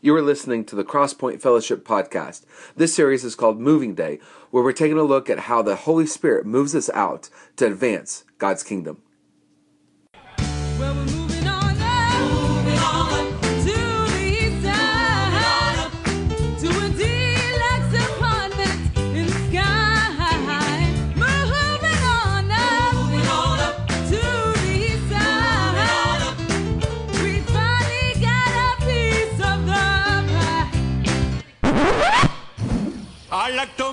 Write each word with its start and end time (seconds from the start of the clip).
You 0.00 0.14
are 0.14 0.22
listening 0.22 0.64
to 0.66 0.76
the 0.76 0.84
Crosspoint 0.84 1.40
Fellowship 1.40 1.84
podcast. 1.84 2.44
This 2.76 2.94
series 2.94 3.24
is 3.24 3.34
called 3.34 3.58
Moving 3.58 3.96
Day, 3.96 4.20
where 4.52 4.62
we're 4.62 4.70
taking 4.70 4.96
a 4.96 5.02
look 5.02 5.28
at 5.28 5.40
how 5.40 5.60
the 5.60 5.74
Holy 5.74 6.06
Spirit 6.06 6.46
moves 6.46 6.76
us 6.76 6.88
out 6.90 7.28
to 7.56 7.66
advance 7.66 8.22
God's 8.38 8.62
kingdom. 8.62 9.02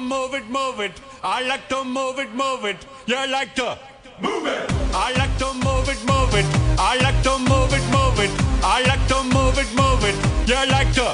Move 0.06 0.34
it, 0.34 0.48
move 0.50 0.80
it. 0.80 0.94
I 1.24 1.42
like 1.44 1.68
to 1.70 1.84
move 1.84 2.20
it, 2.20 2.32
move 2.34 2.66
it. 2.66 2.78
You 3.08 3.16
like 3.28 3.56
to 3.56 3.78
move 4.22 4.46
it. 4.46 4.72
I 4.94 5.12
like 5.18 5.36
to 5.40 5.54
move 5.66 5.90
it, 5.90 6.00
move 6.06 6.34
it. 6.34 6.46
I 6.80 6.98
like 7.02 7.22
to 7.24 7.38
move 7.40 7.74
it, 7.74 7.86
move 7.92 8.20
it. 8.20 8.32
I 8.64 8.84
like 8.86 9.06
to 9.08 9.24
move 9.36 9.58
it, 9.58 9.70
move 9.76 10.04
it. 10.10 10.16
You 10.48 10.62
like 10.70 10.94
to 10.94 11.08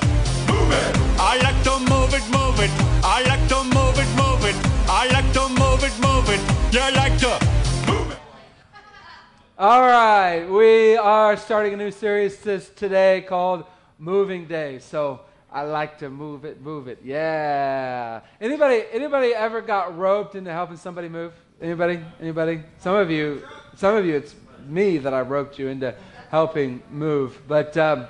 move 0.52 0.72
it. 0.72 0.98
I 1.20 1.38
like 1.42 1.64
to 1.64 1.80
move 1.92 2.14
it, 2.14 2.26
move 2.30 2.60
it. 2.60 2.72
I 3.04 3.24
like 3.24 3.48
to 3.50 3.64
move 3.64 3.98
it, 4.04 4.10
move 4.22 4.46
it. 4.46 4.56
I 4.90 5.08
like 5.16 5.32
to 5.34 5.48
move 5.62 5.84
it, 5.84 5.96
move 6.00 6.30
it. 6.30 6.42
You 6.74 6.86
like 6.96 7.18
to 7.20 7.32
move 7.88 8.12
it. 8.12 8.18
All 9.58 9.82
right, 9.82 10.46
we 10.46 10.98
are 10.98 11.38
starting 11.38 11.74
a 11.74 11.78
new 11.78 11.92
series 11.92 12.40
this 12.40 12.70
today 12.70 13.24
called 13.28 13.64
Moving 14.00 14.46
Day. 14.48 14.80
So 14.80 15.22
I 15.52 15.64
like 15.64 15.98
to 16.00 16.10
move 16.10 16.46
it, 16.46 16.62
move 16.62 16.88
it. 16.88 17.00
Yeah. 17.04 18.22
Anybody 18.40 18.84
anybody 18.92 19.34
ever 19.34 19.60
got 19.60 19.98
roped 19.98 20.36
into 20.36 20.52
helping 20.52 20.78
somebody 20.78 21.10
move? 21.10 21.34
Anybody? 21.62 22.00
Anybody? 22.22 22.62
Some 22.80 22.96
of 22.96 23.12
you 23.12 23.44
some 23.76 23.96
of 23.98 24.06
you 24.06 24.16
it's 24.16 24.34
me 24.66 24.98
that 25.00 25.14
I 25.14 25.22
roped 25.22 25.60
you 25.60 25.68
into 25.68 25.94
helping 26.30 26.82
move. 26.90 27.38
But 27.50 27.76
um, 27.76 28.08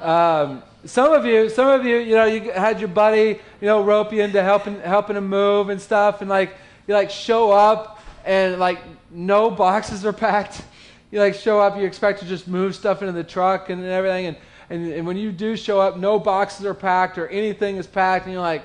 um, 0.00 0.62
some 0.84 1.12
of 1.12 1.26
you, 1.26 1.48
some 1.48 1.68
of 1.68 1.84
you, 1.84 1.96
you 1.96 2.14
know, 2.14 2.26
you 2.26 2.52
had 2.52 2.78
your 2.78 2.88
buddy, 2.88 3.40
you 3.60 3.66
know, 3.66 3.82
rope 3.82 4.12
you 4.12 4.22
into 4.22 4.42
helping 4.42 4.80
helping 4.80 5.16
him 5.16 5.26
move 5.26 5.70
and 5.70 5.80
stuff, 5.80 6.20
and 6.20 6.30
like 6.30 6.54
you 6.86 6.94
like 6.94 7.10
show 7.10 7.50
up 7.50 8.00
and 8.24 8.60
like 8.60 8.78
no 9.10 9.50
boxes 9.50 10.04
are 10.04 10.12
packed. 10.12 10.62
You 11.10 11.18
like 11.18 11.34
show 11.34 11.60
up, 11.60 11.76
you 11.76 11.84
expect 11.84 12.20
to 12.20 12.26
just 12.26 12.46
move 12.46 12.76
stuff 12.76 13.02
into 13.02 13.12
the 13.12 13.24
truck 13.24 13.70
and 13.70 13.84
everything, 13.84 14.26
and, 14.26 14.36
and 14.70 14.92
and 14.92 15.06
when 15.06 15.16
you 15.16 15.32
do 15.32 15.56
show 15.56 15.80
up, 15.80 15.96
no 15.96 16.18
boxes 16.18 16.66
are 16.66 16.74
packed 16.74 17.18
or 17.18 17.28
anything 17.28 17.76
is 17.76 17.86
packed, 17.86 18.26
and 18.26 18.32
you're 18.32 18.42
like, 18.42 18.62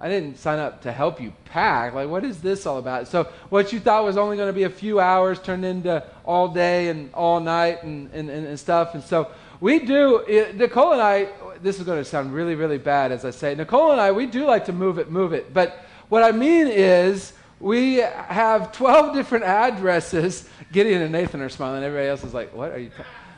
I 0.00 0.08
didn't 0.08 0.38
sign 0.38 0.58
up 0.58 0.82
to 0.82 0.92
help 0.92 1.20
you 1.20 1.32
pack. 1.46 1.94
Like, 1.94 2.08
what 2.08 2.24
is 2.24 2.42
this 2.42 2.66
all 2.66 2.78
about? 2.78 3.08
So, 3.08 3.24
what 3.48 3.72
you 3.72 3.80
thought 3.80 4.04
was 4.04 4.16
only 4.16 4.36
going 4.36 4.48
to 4.48 4.52
be 4.52 4.64
a 4.64 4.70
few 4.70 5.00
hours 5.00 5.40
turned 5.40 5.64
into 5.64 6.04
all 6.24 6.48
day 6.48 6.88
and 6.88 7.12
all 7.14 7.40
night 7.40 7.82
and, 7.84 8.10
and, 8.12 8.28
and, 8.28 8.46
and 8.46 8.60
stuff. 8.60 8.94
And 8.94 9.02
so, 9.02 9.30
we 9.60 9.78
do, 9.78 10.18
it, 10.28 10.56
Nicole 10.56 10.92
and 10.92 11.00
I, 11.00 11.28
this 11.62 11.78
is 11.78 11.84
going 11.84 11.98
to 11.98 12.04
sound 12.04 12.34
really, 12.34 12.54
really 12.54 12.76
bad 12.76 13.12
as 13.12 13.24
I 13.24 13.30
say. 13.30 13.54
Nicole 13.54 13.92
and 13.92 14.00
I, 14.00 14.12
we 14.12 14.26
do 14.26 14.44
like 14.44 14.66
to 14.66 14.72
move 14.72 14.98
it, 14.98 15.10
move 15.10 15.32
it. 15.32 15.54
But 15.54 15.84
what 16.08 16.22
I 16.22 16.32
mean 16.32 16.66
is, 16.66 17.32
we 17.60 17.94
have 17.94 18.72
12 18.72 19.14
different 19.14 19.44
addresses. 19.44 20.48
Gideon 20.72 21.02
and 21.02 21.12
Nathan 21.12 21.40
are 21.40 21.48
smiling. 21.48 21.82
Everybody 21.82 22.08
else 22.08 22.24
is 22.24 22.34
like, 22.34 22.52
what 22.54 22.72
are 22.72 22.78
you 22.78 22.90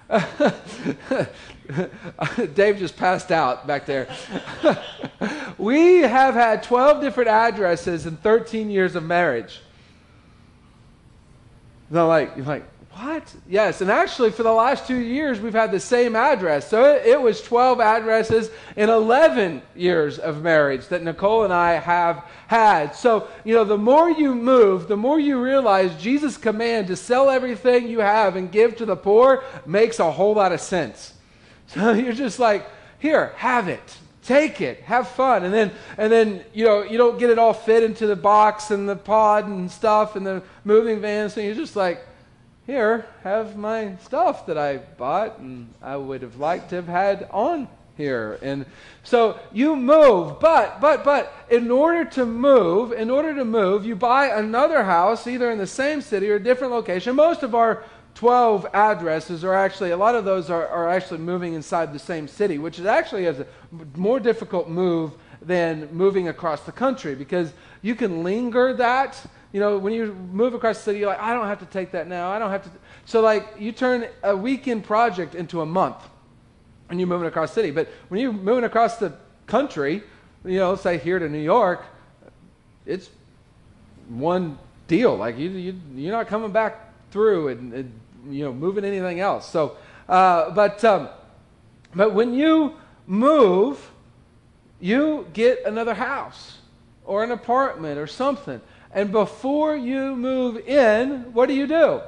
Dave 2.55 2.79
just 2.79 2.97
passed 2.97 3.31
out 3.31 3.67
back 3.67 3.87
there. 3.87 4.09
we 5.59 5.99
have 5.99 6.35
had 6.35 6.63
12 6.63 7.01
different 7.01 7.29
addresses 7.29 8.07
in 8.07 8.17
13 8.17 8.71
years 8.71 8.95
of 8.95 9.03
marriage. 9.03 9.61
No, 11.91 12.09
like, 12.09 12.37
you're 12.37 12.47
like, 12.47 12.65
what? 12.99 13.35
Yes, 13.47 13.83
and 13.83 13.91
actually, 13.91 14.31
for 14.31 14.43
the 14.43 14.53
last 14.53 14.87
two 14.87 14.97
years, 14.97 15.39
we've 15.39 15.53
had 15.53 15.71
the 15.71 15.79
same 15.79 16.17
address. 16.17 16.67
So 16.71 16.95
it, 16.95 17.07
it, 17.07 17.21
was 17.21 17.43
12 17.43 17.79
addresses 17.79 18.51
in 18.75 18.89
11 18.89 19.61
years 19.75 20.19
of 20.19 20.43
marriage 20.43 20.89
that 20.89 21.03
Nicole 21.03 21.45
and 21.45 21.53
I 21.53 21.75
have 21.75 22.25
had. 22.47 22.95
So, 22.95 23.29
you 23.45 23.55
know, 23.55 23.65
the 23.65 23.77
more 23.77 24.11
you 24.11 24.35
move, 24.35 24.89
the 24.89 24.97
more 24.97 25.21
you 25.21 25.43
realize 25.43 25.95
Jesus' 26.03 26.39
command 26.39 26.87
to 26.87 26.97
sell 26.97 27.29
everything 27.29 27.87
you 27.87 27.99
have 27.99 28.35
and 28.35 28.51
give 28.51 28.77
to 28.77 28.87
the 28.87 28.97
poor 28.97 29.45
makes 29.67 29.99
a 29.99 30.11
whole 30.11 30.35
lot 30.35 30.53
of 30.53 30.61
sense. 30.63 31.13
So 31.69 31.93
you're 31.95 32.13
just 32.13 32.39
like, 32.39 32.69
here, 32.99 33.33
have 33.37 33.69
it. 33.69 33.99
Take 34.23 34.61
it, 34.61 34.81
have 34.81 35.07
fun, 35.07 35.45
and 35.45 35.55
then 35.55 35.71
and 35.97 36.11
then 36.11 36.45
you 36.53 36.65
know 36.65 36.83
you 36.83 36.99
don't 36.99 37.17
get 37.17 37.31
it 37.31 37.39
all 37.39 37.53
fit 37.53 37.85
into 37.85 38.09
the 38.09 38.17
box 38.17 38.73
and 38.73 38.89
the 38.89 38.97
pod 38.97 39.47
and 39.47 39.71
stuff 39.71 40.17
and 40.17 40.27
the 40.27 40.43
moving 40.65 41.01
van, 41.01 41.31
so 41.31 41.41
you're 41.41 41.55
just 41.55 41.77
like, 41.77 42.05
here, 42.67 43.07
have 43.23 43.57
my 43.57 43.97
stuff 43.99 44.47
that 44.47 44.59
I 44.59 44.79
bought 44.79 45.39
and 45.39 45.73
I 45.81 45.97
would 45.97 46.23
have 46.23 46.39
liked 46.39 46.71
to 46.71 46.77
have 46.77 46.89
had 46.89 47.29
on 47.31 47.69
here. 47.97 48.39
And 48.43 48.67
so 49.05 49.39
you 49.53 49.77
move, 49.77 50.41
but, 50.41 50.81
but, 50.81 51.05
but, 51.05 51.33
in 51.49 51.71
order 51.71 52.05
to 52.11 52.27
move, 52.27 52.93
in 52.93 53.09
order 53.09 53.35
to 53.35 53.45
move, 53.45 53.87
you 53.87 53.95
buy 53.97 54.27
another 54.27 54.83
house, 54.83 55.27
either 55.27 55.51
in 55.51 55.59
the 55.59 55.67
same 55.67 56.01
city 56.01 56.29
or 56.29 56.35
a 56.35 56.43
different 56.43 56.73
location. 56.73 57.15
Most 57.15 57.43
of 57.43 57.55
our 57.55 57.85
12 58.17 58.67
addresses 58.73 59.45
are 59.45 59.55
actually, 59.55 59.91
a 59.91 59.97
lot 59.97 60.15
of 60.15 60.25
those 60.25 60.51
are, 60.51 60.67
are 60.69 60.89
actually 60.89 61.19
moving 61.19 61.55
inside 61.55 61.93
the 61.93 61.99
same 61.99 62.27
city, 62.27 62.59
which 62.59 62.79
is 62.79 62.87
actually 62.87 63.27
a 63.27 63.47
more 63.95 64.19
difficult 64.19 64.69
move 64.69 65.13
than 65.43 65.89
moving 65.93 66.29
across 66.29 66.63
the 66.63 66.73
country 66.73 67.15
because 67.15 67.53
you 67.83 67.95
can 67.95 68.25
linger 68.25 68.75
that 68.75 69.23
you 69.57 69.61
know, 69.61 69.79
when 69.79 69.95
you 69.95 70.13
move 70.33 70.53
across 70.53 70.77
the 70.77 70.83
city, 70.85 70.99
you're 70.99 71.09
like, 71.09 71.19
I 71.19 71.33
don't 71.33 71.47
have 71.47 71.61
to 71.61 71.67
take 71.67 71.93
that 71.93 72.09
now. 72.09 72.31
I 72.31 72.39
don't 72.39 72.51
have 72.51 72.65
to. 72.65 72.71
So, 73.07 73.23
like, 73.23 73.55
you 73.59 73.73
turn 73.73 74.07
a 74.23 74.37
weekend 74.37 74.85
project 74.85 75.35
into 75.35 75.63
a 75.63 75.67
month 75.67 75.97
when 76.89 76.99
you're 76.99 77.09
moving 77.09 77.27
across 77.27 77.51
the 77.51 77.55
city. 77.55 77.71
But 77.71 77.89
when 78.09 78.21
you're 78.21 78.35
moving 78.35 78.65
across 78.65 78.99
the 78.99 79.15
country, 79.47 80.03
you 80.45 80.59
know, 80.59 80.77
say 80.77 80.99
here 80.99 81.19
to 81.19 81.27
New 81.27 81.41
York, 81.41 81.87
it's 82.85 83.09
one 84.09 84.59
deal. 84.89 85.17
Like, 85.17 85.39
you, 85.39 85.49
you, 85.49 85.81
you're 85.95 86.13
not 86.13 86.27
coming 86.27 86.51
back 86.51 86.93
through 87.11 87.49
and, 87.49 87.73
and 87.73 88.01
you 88.31 88.45
know, 88.45 88.53
moving 88.53 88.85
anything 88.85 89.21
else. 89.21 89.49
So, 89.49 89.77
uh, 90.09 90.51
but, 90.51 90.85
um, 90.85 91.09
but 91.95 92.15
when 92.15 92.35
you 92.35 92.75
move, 93.07 93.91
you 94.81 95.27
get 95.33 95.65
another 95.65 95.95
house 95.95 96.59
or 97.05 97.25
an 97.25 97.31
apartment 97.31 97.99
or 97.99 98.07
something. 98.07 98.61
And 98.93 99.13
before 99.13 99.77
you 99.77 100.17
move 100.17 100.57
in, 100.69 101.33
what 101.33 101.47
do 101.47 101.55
you 101.55 101.67
do? 101.67 102.01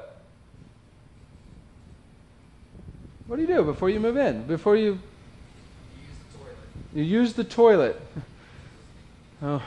What 3.27 3.37
do 3.37 3.43
you 3.43 3.49
do 3.49 3.62
before 3.62 3.91
you 3.91 4.00
move 4.00 4.17
in? 4.17 4.47
Before 4.47 4.77
you 4.77 4.99
you 6.95 7.03
use 7.05 7.35
the 7.35 7.45
toilet. 7.45 8.00
Oh. 9.41 9.62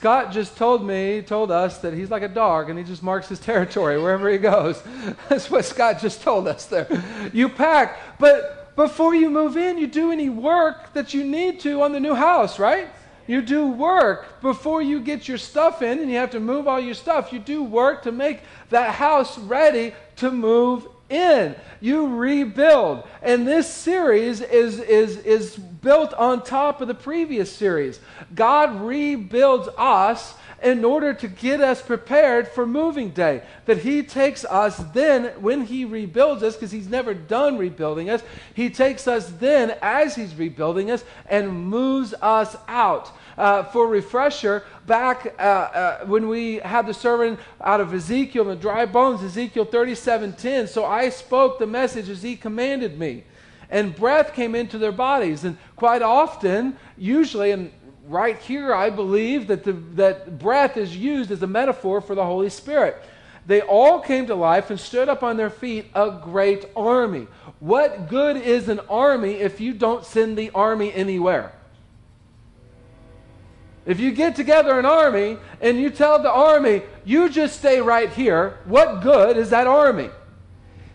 Scott 0.00 0.32
just 0.32 0.56
told 0.56 0.82
me, 0.82 1.20
told 1.20 1.50
us 1.50 1.76
that 1.80 1.92
he's 1.92 2.10
like 2.10 2.22
a 2.22 2.28
dog 2.28 2.70
and 2.70 2.78
he 2.78 2.84
just 2.86 3.02
marks 3.02 3.28
his 3.28 3.38
territory 3.38 4.00
wherever 4.00 4.30
he 4.30 4.38
goes. 4.38 4.82
That's 5.28 5.50
what 5.50 5.66
Scott 5.66 6.00
just 6.00 6.22
told 6.22 6.48
us 6.48 6.64
there. 6.64 6.88
You 7.34 7.50
pack, 7.50 8.18
but 8.18 8.74
before 8.76 9.14
you 9.14 9.28
move 9.28 9.58
in, 9.58 9.76
you 9.76 9.86
do 9.86 10.10
any 10.10 10.30
work 10.30 10.94
that 10.94 11.12
you 11.12 11.22
need 11.22 11.60
to 11.60 11.82
on 11.82 11.92
the 11.92 12.00
new 12.00 12.14
house, 12.14 12.58
right? 12.58 12.88
You 13.26 13.42
do 13.42 13.66
work 13.68 14.40
before 14.40 14.80
you 14.80 15.00
get 15.00 15.28
your 15.28 15.36
stuff 15.36 15.82
in 15.82 15.98
and 15.98 16.10
you 16.10 16.16
have 16.16 16.30
to 16.30 16.40
move 16.40 16.66
all 16.66 16.80
your 16.80 16.94
stuff. 16.94 17.30
You 17.30 17.38
do 17.38 17.62
work 17.62 18.04
to 18.04 18.10
make 18.10 18.40
that 18.70 18.94
house 18.94 19.38
ready 19.38 19.92
to 20.16 20.30
move 20.30 20.88
in. 21.10 21.54
You 21.80 22.16
rebuild. 22.16 23.06
And 23.22 23.46
this 23.46 23.72
series 23.72 24.40
is, 24.40 24.78
is, 24.78 25.18
is 25.18 25.56
built 25.56 26.14
on 26.14 26.42
top 26.42 26.80
of 26.80 26.88
the 26.88 26.94
previous 26.94 27.52
series. 27.52 28.00
God 28.34 28.80
rebuilds 28.80 29.68
us 29.76 30.34
in 30.62 30.84
order 30.84 31.14
to 31.14 31.28
get 31.28 31.60
us 31.60 31.80
prepared 31.80 32.46
for 32.48 32.66
moving 32.66 33.10
day. 33.10 33.42
That 33.66 33.78
He 33.78 34.02
takes 34.02 34.44
us 34.44 34.76
then, 34.92 35.26
when 35.40 35.62
He 35.62 35.84
rebuilds 35.84 36.42
us, 36.42 36.54
because 36.54 36.70
He's 36.70 36.88
never 36.88 37.14
done 37.14 37.58
rebuilding 37.58 38.10
us, 38.10 38.22
He 38.54 38.70
takes 38.70 39.08
us 39.08 39.30
then 39.30 39.76
as 39.82 40.14
He's 40.14 40.34
rebuilding 40.34 40.90
us 40.90 41.04
and 41.26 41.66
moves 41.66 42.14
us 42.20 42.56
out. 42.68 43.10
Uh, 43.40 43.62
for 43.62 43.86
refresher, 43.86 44.64
back 44.86 45.34
uh, 45.38 45.42
uh, 45.42 46.04
when 46.04 46.28
we 46.28 46.56
had 46.56 46.86
the 46.86 46.92
sermon 46.92 47.38
out 47.62 47.80
of 47.80 47.94
Ezekiel 47.94 48.42
and 48.42 48.50
the 48.50 48.62
dry 48.62 48.84
bones, 48.84 49.22
Ezekiel 49.22 49.64
37:10. 49.64 50.68
So 50.68 50.84
I 50.84 51.08
spoke 51.08 51.58
the 51.58 51.66
message 51.66 52.10
as 52.10 52.22
He 52.22 52.36
commanded 52.36 52.98
me, 52.98 53.24
and 53.70 53.96
breath 53.96 54.34
came 54.34 54.54
into 54.54 54.76
their 54.76 54.92
bodies. 54.92 55.44
And 55.44 55.56
quite 55.74 56.02
often, 56.02 56.76
usually, 56.98 57.50
and 57.50 57.72
right 58.06 58.36
here, 58.36 58.74
I 58.74 58.90
believe 58.90 59.46
that, 59.46 59.64
the, 59.64 59.72
that 59.94 60.38
breath 60.38 60.76
is 60.76 60.94
used 60.94 61.30
as 61.30 61.42
a 61.42 61.46
metaphor 61.46 62.02
for 62.02 62.14
the 62.14 62.26
Holy 62.26 62.50
Spirit. 62.50 63.02
they 63.46 63.62
all 63.62 64.00
came 64.00 64.26
to 64.26 64.34
life 64.34 64.68
and 64.68 64.78
stood 64.78 65.08
up 65.08 65.22
on 65.22 65.38
their 65.38 65.48
feet, 65.48 65.86
a 65.94 66.20
great 66.22 66.66
army. 66.76 67.26
What 67.58 68.06
good 68.06 68.36
is 68.36 68.68
an 68.68 68.80
army 68.80 69.36
if 69.36 69.62
you 69.62 69.72
don't 69.72 70.04
send 70.04 70.36
the 70.36 70.50
army 70.50 70.92
anywhere? 70.92 71.54
If 73.90 73.98
you 73.98 74.12
get 74.12 74.36
together 74.36 74.78
an 74.78 74.86
army 74.86 75.36
and 75.60 75.76
you 75.76 75.90
tell 75.90 76.22
the 76.22 76.30
army, 76.30 76.82
you 77.04 77.28
just 77.28 77.58
stay 77.58 77.80
right 77.80 78.08
here, 78.08 78.60
what 78.64 79.02
good 79.02 79.36
is 79.36 79.50
that 79.50 79.66
army? 79.66 80.10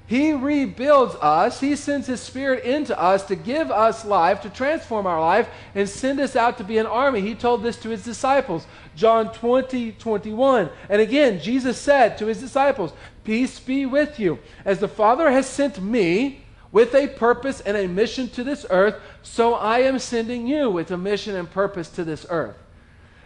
He 0.07 0.31
rebuilds 0.31 1.13
us. 1.15 1.59
He 1.59 1.75
sends 1.75 2.07
His 2.07 2.21
Spirit 2.21 2.63
into 2.63 2.97
us 2.97 3.25
to 3.25 3.36
give 3.36 3.69
us 3.69 4.06
life, 4.06 4.39
to 4.44 4.50
transform 4.50 5.07
our 5.07 5.19
life, 5.19 5.50
and 5.74 5.89
send 5.89 6.21
us 6.21 6.38
out 6.38 6.57
to 6.59 6.63
be 6.63 6.77
an 6.77 6.86
army. 6.86 7.19
He 7.19 7.36
told 7.36 7.63
this 7.63 7.75
to 7.81 7.89
His 7.89 8.06
disciples. 8.06 8.65
John 8.95 9.33
20, 9.33 9.92
21. 9.92 10.69
And 10.88 11.01
again, 11.01 11.42
Jesus 11.42 11.77
said 11.77 12.18
to 12.19 12.27
His 12.27 12.39
disciples, 12.39 12.94
Peace 13.25 13.59
be 13.59 13.86
with 13.86 14.21
you. 14.21 14.39
As 14.63 14.80
the 14.80 14.88
Father 14.88 15.30
has 15.31 15.47
sent 15.47 15.81
me 15.81 16.45
with 16.71 16.95
a 16.95 17.09
purpose 17.09 17.59
and 17.59 17.75
a 17.75 17.89
mission 17.89 18.30
to 18.30 18.44
this 18.45 18.65
earth, 18.69 18.95
so 19.21 19.56
I 19.56 19.80
am 19.80 20.00
sending 20.00 20.47
you 20.47 20.69
with 20.69 20.92
a 20.92 20.97
mission 20.97 21.36
and 21.36 21.51
purpose 21.51 21.89
to 21.89 22.06
this 22.06 22.25
earth. 22.30 22.56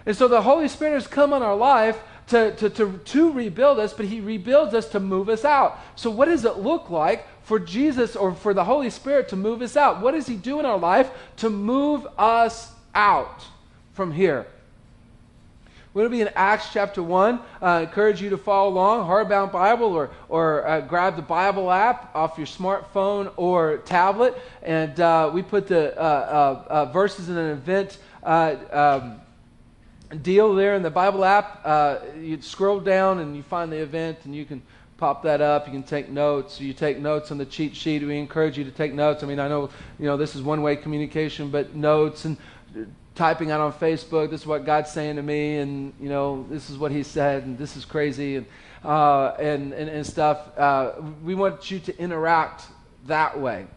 And 0.10 0.18
so 0.18 0.28
the 0.28 0.42
Holy 0.42 0.68
Spirit 0.68 0.96
has 0.96 1.06
come 1.06 1.34
on 1.34 1.44
our 1.44 1.56
life 1.56 2.02
to, 2.30 2.56
to, 2.56 2.70
to, 2.72 2.98
to 2.98 3.32
rebuild 3.32 3.78
us, 3.78 3.94
but 3.94 4.08
He 4.08 4.22
rebuilds 4.22 4.74
us 4.74 4.88
to 4.88 5.00
move 5.00 5.30
us 5.30 5.46
out. 5.46 5.80
So, 5.96 6.10
what 6.10 6.26
does 6.26 6.46
it 6.46 6.58
look 6.58 6.90
like 6.90 7.28
for 7.44 7.60
Jesus 7.60 8.16
or 8.16 8.34
for 8.34 8.56
the 8.56 8.64
Holy 8.64 8.90
Spirit 8.90 9.30
to 9.30 9.36
move 9.36 9.62
us 9.62 9.78
out? 9.78 10.02
What 10.02 10.16
does 10.16 10.26
He 10.26 10.36
do 10.36 10.60
in 10.60 10.66
our 10.66 10.80
life 10.80 11.12
to 11.38 11.52
move 11.52 12.08
us 12.18 12.72
out 12.96 13.46
from 13.94 14.12
here? 14.12 14.48
We're 15.94 16.02
going 16.02 16.12
to 16.12 16.18
be 16.18 16.22
in 16.22 16.32
Acts 16.36 16.74
chapter 16.74 17.04
1. 17.04 17.36
Uh, 17.36 17.42
I 17.62 17.82
encourage 17.82 18.20
you 18.20 18.32
to 18.32 18.38
follow 18.40 18.70
along, 18.72 19.08
hardbound 19.08 19.52
Bible, 19.52 19.94
or, 19.94 20.10
or 20.28 20.68
uh, 20.68 20.82
grab 20.82 21.18
the 21.18 21.22
Bible 21.22 21.70
app 21.70 22.16
off 22.16 22.36
your 22.36 22.48
smartphone 22.48 23.32
or 23.38 23.78
tablet. 23.86 24.36
And 24.64 25.00
uh, 25.00 25.30
we 25.32 25.44
put 25.44 25.68
the 25.68 25.96
uh, 25.96 26.02
uh, 26.02 26.64
uh, 26.68 26.86
verses 26.86 27.30
in 27.30 27.38
an 27.38 27.52
event 27.52 28.00
um, 28.24 29.22
deal 30.16 30.56
there 30.56 30.76
in 30.76 30.82
the 30.82 30.90
Bible 30.90 31.24
app. 31.24 31.62
Uh, 31.64 31.98
you 32.20 32.42
scroll 32.42 32.80
down 32.80 33.20
and 33.20 33.36
you 33.36 33.44
find 33.44 33.72
the 33.72 33.78
event, 33.78 34.20
and 34.26 34.36
you 34.36 34.46
can 34.46 34.62
pop 34.98 35.24
that 35.24 35.42
up. 35.42 35.68
You 35.68 35.74
can 35.74 35.84
take 35.84 36.10
notes. 36.10 36.60
You 36.60 36.74
take 36.74 37.00
notes 37.00 37.32
on 37.32 37.38
the 37.38 37.46
cheat 37.46 37.76
sheet. 37.76 38.04
We 38.04 38.18
encourage 38.18 38.58
you 38.58 38.64
to 38.64 38.72
take 38.72 38.94
notes. 38.94 39.24
I 39.24 39.28
mean, 39.28 39.40
I 39.40 39.48
know 39.48 39.70
you 40.00 40.06
know 40.06 40.18
this 40.18 40.36
is 40.36 40.42
one-way 40.42 40.76
communication, 40.78 41.50
but 41.50 41.76
notes 41.76 42.26
and 42.26 42.38
typing 43.16 43.52
out 43.52 43.62
on 43.62 43.74
Facebook. 43.74 44.30
This 44.30 44.42
is 44.42 44.48
what 44.48 44.66
God's 44.66 44.92
saying 44.92 45.16
to 45.18 45.22
me, 45.24 45.58
and 45.58 45.94
you 46.00 46.10
know 46.10 46.46
this 46.50 46.70
is 46.70 46.78
what 46.78 46.92
He 46.92 47.04
said, 47.04 47.44
and 47.44 47.58
this 47.58 47.78
is 47.78 47.86
crazy, 47.86 48.38
and 48.38 48.46
uh, 48.84 49.36
and, 49.40 49.74
and 49.74 49.90
and 49.90 50.06
stuff. 50.06 50.58
Uh, 50.58 50.94
we 51.24 51.36
want 51.36 51.70
you 51.70 51.80
to 51.80 51.98
interact 52.00 52.64
that 53.06 53.40
way. 53.40 53.68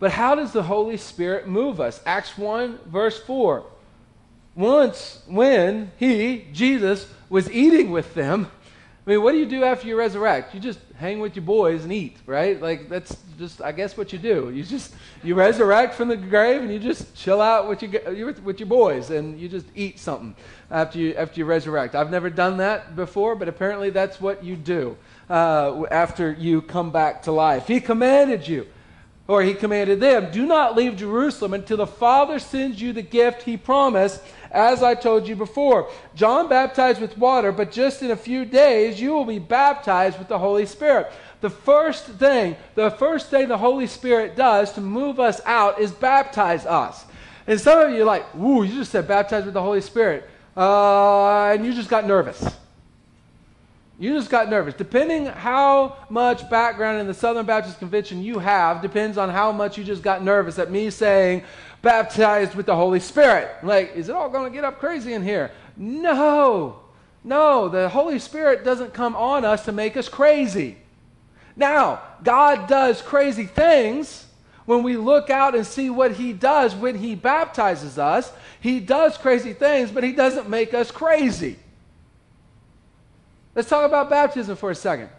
But 0.00 0.10
how 0.10 0.34
does 0.34 0.52
the 0.52 0.62
Holy 0.62 0.98
Spirit 0.98 1.48
move 1.48 1.80
us? 1.80 2.02
Acts 2.04 2.36
1, 2.36 2.78
verse 2.86 3.18
4 3.22 3.64
once 4.54 5.22
when 5.26 5.90
he, 5.98 6.46
Jesus, 6.52 7.08
was 7.28 7.50
eating 7.50 7.90
with 7.90 8.14
them, 8.14 8.50
I 9.06 9.10
mean, 9.10 9.22
what 9.22 9.32
do 9.32 9.38
you 9.38 9.46
do 9.46 9.64
after 9.64 9.86
you 9.86 9.98
resurrect? 9.98 10.54
You 10.54 10.60
just 10.60 10.78
hang 10.96 11.20
with 11.20 11.36
your 11.36 11.44
boys 11.44 11.84
and 11.84 11.92
eat, 11.92 12.16
right? 12.24 12.60
Like 12.60 12.88
that's 12.88 13.14
just, 13.38 13.60
I 13.60 13.72
guess, 13.72 13.98
what 13.98 14.14
you 14.14 14.18
do. 14.18 14.50
You 14.50 14.62
just 14.62 14.94
you 15.22 15.34
resurrect 15.34 15.94
from 15.94 16.08
the 16.08 16.16
grave 16.16 16.62
and 16.62 16.72
you 16.72 16.78
just 16.78 17.14
chill 17.14 17.42
out 17.42 17.68
with 17.68 17.82
your 17.82 18.32
with 18.42 18.60
your 18.60 18.68
boys 18.68 19.10
and 19.10 19.38
you 19.38 19.46
just 19.46 19.66
eat 19.74 19.98
something 19.98 20.34
after 20.70 20.98
you 20.98 21.14
after 21.16 21.38
you 21.38 21.44
resurrect. 21.44 21.94
I've 21.94 22.10
never 22.10 22.30
done 22.30 22.56
that 22.58 22.96
before, 22.96 23.36
but 23.36 23.46
apparently 23.46 23.90
that's 23.90 24.22
what 24.22 24.42
you 24.42 24.56
do 24.56 24.96
uh, 25.28 25.84
after 25.90 26.32
you 26.32 26.62
come 26.62 26.90
back 26.90 27.24
to 27.24 27.32
life. 27.32 27.66
He 27.66 27.80
commanded 27.80 28.48
you 28.48 28.66
or 29.26 29.42
he 29.42 29.54
commanded 29.54 30.00
them, 30.00 30.30
Do 30.30 30.46
not 30.46 30.76
leave 30.76 30.96
Jerusalem 30.96 31.54
until 31.54 31.78
the 31.78 31.86
Father 31.86 32.38
sends 32.38 32.80
you 32.80 32.92
the 32.92 33.02
gift 33.02 33.42
he 33.42 33.56
promised, 33.56 34.22
as 34.54 34.82
I 34.82 34.94
told 34.94 35.28
you 35.28 35.36
before. 35.36 35.90
John 36.14 36.48
baptized 36.48 37.00
with 37.00 37.18
water, 37.18 37.52
but 37.52 37.72
just 37.72 38.02
in 38.02 38.12
a 38.12 38.16
few 38.16 38.44
days 38.44 39.00
you 39.00 39.12
will 39.12 39.24
be 39.24 39.40
baptized 39.40 40.18
with 40.18 40.28
the 40.28 40.38
Holy 40.38 40.64
Spirit. 40.64 41.12
The 41.40 41.50
first 41.50 42.06
thing, 42.06 42.56
the 42.74 42.92
first 42.92 43.28
thing 43.28 43.48
the 43.48 43.58
Holy 43.58 43.86
Spirit 43.86 44.36
does 44.36 44.72
to 44.72 44.80
move 44.80 45.20
us 45.20 45.40
out 45.44 45.80
is 45.80 45.90
baptize 45.90 46.64
us. 46.64 47.04
And 47.46 47.60
some 47.60 47.78
of 47.80 47.90
you 47.92 48.02
are 48.02 48.06
like, 48.06 48.34
Ooh, 48.36 48.62
you 48.62 48.74
just 48.76 48.92
said 48.92 49.06
baptized 49.06 49.44
with 49.44 49.54
the 49.54 49.62
Holy 49.62 49.82
Spirit. 49.82 50.30
Uh, 50.56 51.50
and 51.52 51.66
you 51.66 51.74
just 51.74 51.90
got 51.90 52.06
nervous. 52.06 52.56
You 53.98 54.12
just 54.14 54.30
got 54.30 54.48
nervous. 54.48 54.74
Depending 54.74 55.26
how 55.26 55.96
much 56.08 56.48
background 56.50 57.00
in 57.00 57.06
the 57.06 57.14
Southern 57.14 57.46
Baptist 57.46 57.78
Convention 57.78 58.22
you 58.22 58.38
have, 58.38 58.82
depends 58.82 59.18
on 59.18 59.30
how 59.30 59.52
much 59.52 59.78
you 59.78 59.84
just 59.84 60.02
got 60.02 60.22
nervous 60.22 60.58
at 60.58 60.70
me 60.70 60.90
saying, 60.90 61.44
baptized 61.84 62.56
with 62.56 62.66
the 62.66 62.74
Holy 62.74 62.98
Spirit. 62.98 63.48
Like, 63.62 63.94
is 63.94 64.08
it 64.08 64.14
all 64.14 64.28
going 64.28 64.50
to 64.50 64.54
get 64.54 64.64
up 64.64 64.80
crazy 64.80 65.12
in 65.12 65.22
here? 65.22 65.52
No. 65.76 66.80
No, 67.22 67.68
the 67.68 67.88
Holy 67.88 68.18
Spirit 68.18 68.64
doesn't 68.64 68.92
come 68.92 69.14
on 69.14 69.44
us 69.44 69.64
to 69.66 69.72
make 69.72 69.96
us 69.96 70.08
crazy. 70.08 70.76
Now, 71.56 72.02
God 72.24 72.66
does 72.66 73.00
crazy 73.00 73.44
things 73.46 74.26
when 74.66 74.82
we 74.82 74.96
look 74.96 75.30
out 75.30 75.54
and 75.54 75.66
see 75.66 75.90
what 75.90 76.12
He 76.12 76.32
does 76.32 76.74
when 76.74 76.96
He 76.96 77.14
baptizes 77.14 77.98
us. 77.98 78.32
He 78.60 78.80
does 78.80 79.16
crazy 79.16 79.52
things, 79.52 79.90
but 79.90 80.02
He 80.02 80.12
doesn't 80.12 80.48
make 80.48 80.74
us 80.74 80.90
crazy. 80.90 81.58
Let's 83.54 83.68
talk 83.68 83.86
about 83.86 84.10
baptism 84.10 84.56
for 84.56 84.70
a 84.70 84.74
second. 84.74 85.10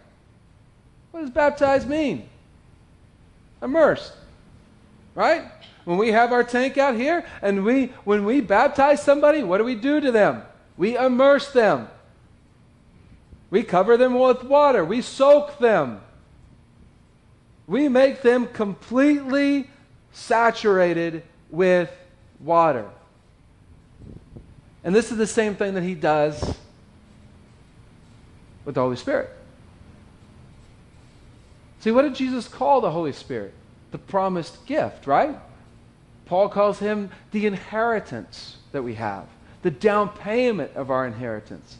What 1.10 1.22
does 1.22 1.30
baptized 1.30 1.88
mean? 1.88 2.28
Immersed. 3.62 4.12
Right? 5.14 5.44
When 5.86 5.98
we 5.98 6.10
have 6.10 6.32
our 6.32 6.42
tank 6.42 6.78
out 6.78 6.96
here 6.96 7.24
and 7.40 7.64
we 7.64 7.86
when 8.02 8.24
we 8.24 8.40
baptize 8.40 9.00
somebody, 9.00 9.44
what 9.44 9.58
do 9.58 9.64
we 9.64 9.76
do 9.76 10.00
to 10.00 10.10
them? 10.10 10.42
We 10.76 10.98
immerse 10.98 11.52
them. 11.52 11.86
We 13.50 13.62
cover 13.62 13.96
them 13.96 14.18
with 14.18 14.42
water. 14.42 14.84
We 14.84 15.00
soak 15.00 15.60
them. 15.60 16.00
We 17.68 17.88
make 17.88 18.22
them 18.22 18.48
completely 18.48 19.70
saturated 20.10 21.22
with 21.50 21.92
water. 22.40 22.90
And 24.82 24.92
this 24.92 25.12
is 25.12 25.18
the 25.18 25.26
same 25.28 25.54
thing 25.54 25.74
that 25.74 25.84
he 25.84 25.94
does 25.94 26.56
with 28.64 28.74
the 28.74 28.80
Holy 28.80 28.96
Spirit. 28.96 29.30
See, 31.78 31.92
what 31.92 32.02
did 32.02 32.16
Jesus 32.16 32.48
call 32.48 32.80
the 32.80 32.90
Holy 32.90 33.12
Spirit? 33.12 33.54
The 33.92 33.98
promised 33.98 34.66
gift, 34.66 35.06
right? 35.06 35.38
Paul 36.26 36.48
calls 36.48 36.80
him 36.80 37.10
the 37.30 37.46
inheritance 37.46 38.56
that 38.72 38.82
we 38.82 38.94
have, 38.94 39.26
the 39.62 39.70
down 39.70 40.10
payment 40.10 40.72
of 40.74 40.90
our 40.90 41.06
inheritance. 41.06 41.78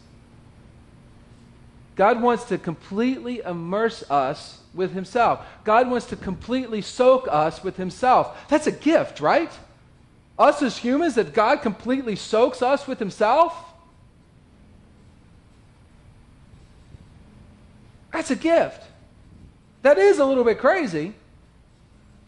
God 1.97 2.23
wants 2.23 2.45
to 2.45 2.59
completely 2.59 3.41
immerse 3.41 4.09
us 4.11 4.61
with 4.75 4.93
Himself. 4.93 5.45
God 5.65 5.91
wants 5.91 6.07
to 6.07 6.17
completely 6.17 6.83
soak 6.83 7.27
us 7.31 7.65
with 7.65 7.77
Himself. 7.77 8.37
That's 8.49 8.67
a 8.67 8.73
gift, 8.73 9.21
right? 9.21 9.51
Us 10.39 10.63
as 10.63 10.77
humans, 10.77 11.15
that 11.15 11.33
God 11.33 11.63
completely 11.63 12.15
soaks 12.15 12.61
us 12.61 12.87
with 12.87 12.99
Himself. 12.99 13.57
That's 18.13 18.31
a 18.31 18.37
gift. 18.37 18.83
That 19.81 19.97
is 19.97 20.19
a 20.19 20.25
little 20.25 20.45
bit 20.45 20.59
crazy 20.59 21.15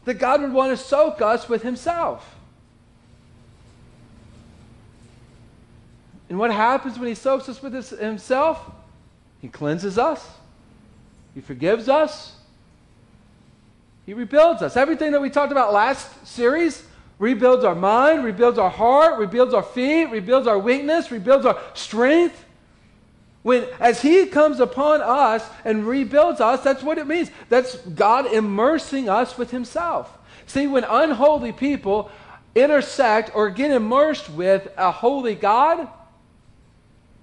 that 0.04 0.14
God 0.14 0.40
would 0.40 0.52
want 0.52 0.76
to 0.76 0.82
soak 0.82 1.20
us 1.20 1.48
with 1.48 1.62
Himself. 1.62 2.36
And 6.28 6.38
what 6.38 6.50
happens 6.50 6.98
when 6.98 7.08
He 7.08 7.14
soaks 7.14 7.48
us 7.48 7.62
with 7.62 7.72
his, 7.72 7.90
Himself? 7.90 8.60
He 9.40 9.48
cleanses 9.48 9.98
us, 9.98 10.26
He 11.34 11.40
forgives 11.40 11.88
us, 11.88 12.34
He 14.04 14.14
rebuilds 14.14 14.62
us. 14.62 14.76
Everything 14.76 15.12
that 15.12 15.20
we 15.20 15.30
talked 15.30 15.52
about 15.52 15.72
last 15.72 16.26
series 16.26 16.82
rebuilds 17.18 17.64
our 17.64 17.74
mind, 17.74 18.24
rebuilds 18.24 18.58
our 18.58 18.70
heart, 18.70 19.18
rebuilds 19.18 19.54
our 19.54 19.62
feet, 19.62 20.06
rebuilds 20.06 20.46
our 20.46 20.58
weakness, 20.58 21.10
rebuilds 21.10 21.46
our 21.46 21.60
strength. 21.74 22.44
When, 23.42 23.66
as 23.78 24.02
He 24.02 24.26
comes 24.26 24.60
upon 24.60 25.00
us 25.00 25.48
and 25.64 25.86
rebuilds 25.86 26.40
us, 26.40 26.62
that's 26.62 26.82
what 26.82 26.98
it 26.98 27.06
means. 27.06 27.30
That's 27.48 27.76
God 27.76 28.26
immersing 28.26 29.08
us 29.08 29.38
with 29.38 29.50
Himself. 29.50 30.16
See, 30.46 30.66
when 30.66 30.84
unholy 30.84 31.52
people 31.52 32.10
intersect 32.54 33.30
or 33.34 33.50
get 33.50 33.70
immersed 33.70 34.30
with 34.30 34.68
a 34.76 34.90
holy 34.90 35.34
God, 35.34 35.88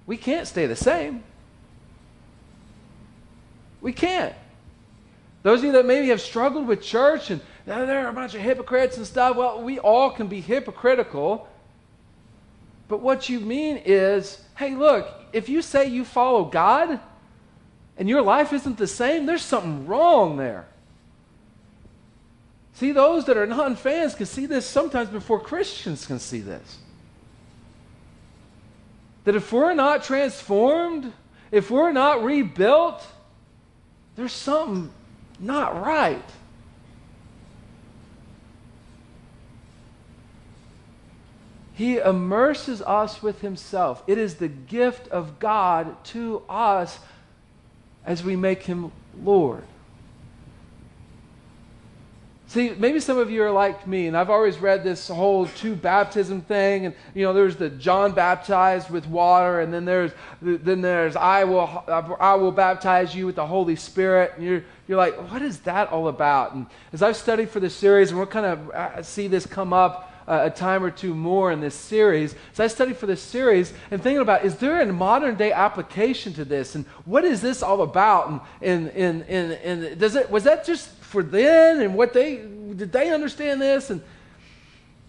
we 0.06 0.16
can't 0.16 0.46
stay 0.46 0.66
the 0.66 0.76
same. 0.76 1.22
We 3.80 3.92
can't. 3.92 4.34
Those 5.42 5.60
of 5.60 5.66
you 5.66 5.72
that 5.72 5.86
maybe 5.86 6.08
have 6.08 6.20
struggled 6.20 6.66
with 6.66 6.82
church 6.82 7.30
and 7.30 7.40
now 7.66 7.84
there 7.84 8.06
are 8.06 8.08
a 8.08 8.12
bunch 8.12 8.34
of 8.34 8.40
hypocrites 8.40 8.96
and 8.96 9.04
stuff, 9.04 9.36
well, 9.36 9.60
we 9.60 9.80
all 9.80 10.10
can 10.10 10.28
be 10.28 10.40
hypocritical. 10.40 11.48
But 12.88 13.00
what 13.00 13.28
you 13.28 13.40
mean 13.40 13.82
is, 13.84 14.40
hey, 14.54 14.76
look, 14.76 15.08
if 15.36 15.50
you 15.50 15.60
say 15.60 15.86
you 15.86 16.02
follow 16.02 16.46
God 16.46 16.98
and 17.98 18.08
your 18.08 18.22
life 18.22 18.54
isn't 18.54 18.78
the 18.78 18.86
same, 18.86 19.26
there's 19.26 19.42
something 19.42 19.86
wrong 19.86 20.38
there. 20.38 20.66
See, 22.72 22.92
those 22.92 23.26
that 23.26 23.36
are 23.36 23.46
non 23.46 23.76
fans 23.76 24.14
can 24.14 24.24
see 24.24 24.46
this 24.46 24.64
sometimes 24.66 25.10
before 25.10 25.38
Christians 25.38 26.06
can 26.06 26.18
see 26.18 26.40
this. 26.40 26.78
That 29.24 29.36
if 29.36 29.52
we're 29.52 29.74
not 29.74 30.04
transformed, 30.04 31.12
if 31.50 31.70
we're 31.70 31.92
not 31.92 32.24
rebuilt, 32.24 33.06
there's 34.14 34.32
something 34.32 34.90
not 35.38 35.84
right. 35.84 36.24
He 41.76 41.98
immerses 41.98 42.80
us 42.80 43.22
with 43.22 43.42
Himself. 43.42 44.02
It 44.06 44.16
is 44.16 44.36
the 44.36 44.48
gift 44.48 45.08
of 45.08 45.38
God 45.38 46.02
to 46.06 46.42
us 46.48 46.98
as 48.06 48.24
we 48.24 48.34
make 48.34 48.62
Him 48.62 48.92
Lord. 49.22 49.62
See, 52.48 52.70
maybe 52.78 52.98
some 52.98 53.18
of 53.18 53.30
you 53.30 53.42
are 53.42 53.50
like 53.50 53.86
me, 53.86 54.06
and 54.06 54.16
I've 54.16 54.30
always 54.30 54.56
read 54.56 54.84
this 54.84 55.08
whole 55.08 55.48
two 55.48 55.76
baptism 55.76 56.40
thing, 56.40 56.86
and 56.86 56.94
you 57.12 57.24
know, 57.24 57.34
there's 57.34 57.56
the 57.56 57.68
John 57.68 58.12
baptized 58.12 58.88
with 58.88 59.06
water, 59.06 59.60
and 59.60 59.74
then 59.74 59.84
there's 59.84 60.12
then 60.40 60.80
there's 60.80 61.14
I 61.14 61.44
will 61.44 61.84
I 62.18 62.36
will 62.36 62.52
baptize 62.52 63.14
you 63.14 63.26
with 63.26 63.36
the 63.36 63.46
Holy 63.46 63.76
Spirit, 63.76 64.32
and 64.36 64.46
you're 64.46 64.64
you're 64.88 64.96
like, 64.96 65.30
what 65.30 65.42
is 65.42 65.60
that 65.60 65.92
all 65.92 66.08
about? 66.08 66.54
And 66.54 66.66
as 66.94 67.02
I've 67.02 67.16
studied 67.16 67.50
for 67.50 67.60
this 67.60 67.74
series, 67.74 68.08
and 68.10 68.18
we'll 68.18 68.28
kind 68.28 68.46
of 68.46 68.70
uh, 68.70 69.02
see 69.02 69.28
this 69.28 69.44
come 69.44 69.74
up 69.74 70.05
uh, 70.28 70.40
a 70.44 70.50
time 70.50 70.82
or 70.82 70.90
two 70.90 71.14
more 71.14 71.52
in 71.52 71.60
this 71.60 71.74
series. 71.74 72.34
As 72.52 72.60
I 72.60 72.66
studied 72.66 72.96
for 72.96 73.06
this 73.06 73.22
series 73.22 73.72
and 73.90 74.02
thinking 74.02 74.22
about, 74.22 74.44
is 74.44 74.56
there 74.56 74.80
a 74.80 74.92
modern 74.92 75.36
day 75.36 75.52
application 75.52 76.32
to 76.34 76.44
this, 76.44 76.74
and 76.74 76.84
what 77.04 77.24
is 77.24 77.40
this 77.40 77.62
all 77.62 77.82
about? 77.82 78.28
And 78.28 78.88
and 78.88 78.90
and 78.90 79.22
and, 79.22 79.52
and 79.52 79.98
does 80.00 80.16
it 80.16 80.30
was 80.30 80.44
that 80.44 80.64
just 80.64 80.90
for 81.06 81.22
then 81.22 81.80
and 81.80 81.94
what 81.94 82.12
they 82.12 82.36
did 82.36 82.90
they 82.92 83.10
understand 83.10 83.62
this 83.62 83.90
and 83.90 84.02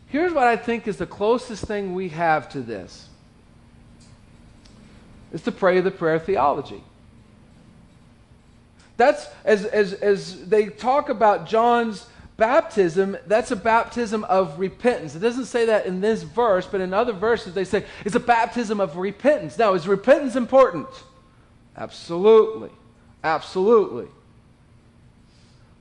here's 0.07 0.31
what 0.31 0.47
i 0.47 0.55
think 0.55 0.87
is 0.87 0.97
the 0.97 1.07
closest 1.07 1.65
thing 1.65 1.95
we 1.95 2.09
have 2.09 2.47
to 2.47 2.61
this 2.61 3.09
is 5.33 5.41
to 5.41 5.51
pray 5.51 5.81
the 5.81 5.91
prayer 5.91 6.19
theology 6.19 6.83
that's 8.95 9.27
as 9.43 9.65
as 9.65 9.93
as 9.93 10.47
they 10.47 10.67
talk 10.67 11.09
about 11.09 11.47
john's 11.47 12.05
baptism 12.37 13.17
that's 13.25 13.49
a 13.49 13.55
baptism 13.55 14.23
of 14.25 14.59
repentance. 14.59 15.15
It 15.15 15.19
doesn't 15.19 15.45
say 15.45 15.65
that 15.65 15.87
in 15.87 16.01
this 16.01 16.21
verse 16.21 16.67
but 16.67 16.81
in 16.81 16.93
other 16.93 17.13
verses 17.13 17.53
they 17.53 17.65
say 17.65 17.83
it's 18.05 18.15
a 18.15 18.19
baptism 18.19 18.79
of 18.79 18.95
repentance. 18.95 19.57
Now 19.57 19.73
is 19.73 19.87
repentance 19.87 20.35
important? 20.35 20.87
Absolutely. 21.75 22.69
Absolutely. 23.23 24.07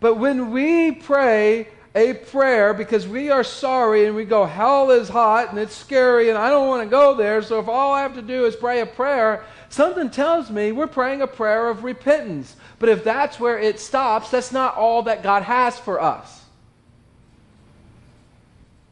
But 0.00 0.16
when 0.16 0.50
we 0.50 0.92
pray 0.92 1.68
a 1.94 2.12
prayer 2.12 2.75
because 2.75 3.08
we 3.08 3.30
are 3.30 3.42
sorry 3.44 4.04
and 4.04 4.14
we 4.14 4.25
go, 4.25 4.44
hell 4.44 4.90
is 4.90 5.08
hot 5.08 5.50
and 5.50 5.58
it's 5.58 5.75
scary 5.75 6.28
and 6.28 6.36
I 6.36 6.50
don't 6.50 6.68
want 6.68 6.82
to 6.82 6.90
go 6.90 7.14
there, 7.14 7.40
so 7.42 7.58
if 7.58 7.68
all 7.68 7.92
I 7.92 8.02
have 8.02 8.14
to 8.14 8.22
do 8.22 8.44
is 8.44 8.54
pray 8.54 8.80
a 8.80 8.86
prayer, 8.86 9.44
something 9.70 10.10
tells 10.10 10.50
me 10.50 10.72
we're 10.72 10.86
praying 10.86 11.22
a 11.22 11.26
prayer 11.26 11.68
of 11.68 11.84
repentance. 11.84 12.56
But 12.78 12.90
if 12.90 13.04
that's 13.04 13.40
where 13.40 13.58
it 13.58 13.80
stops, 13.80 14.30
that's 14.30 14.52
not 14.52 14.76
all 14.76 15.04
that 15.04 15.22
God 15.22 15.42
has 15.42 15.78
for 15.78 16.00
us. 16.00 16.42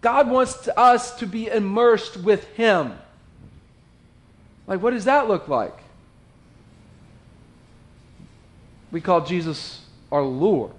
God 0.05 0.29
wants 0.29 0.69
us 0.77 1.17
to 1.17 1.27
be 1.27 1.47
immersed 1.47 2.19
with 2.19 2.45
Him. 2.49 2.93
Like, 4.67 4.83
what 4.83 4.91
does 4.91 5.07
that 5.07 5.29
look 5.29 5.49
like? 5.49 5.79
We 8.93 9.01
call 9.01 9.25
Jesus 9.25 9.81
our 10.13 10.21
Lord. 10.21 10.73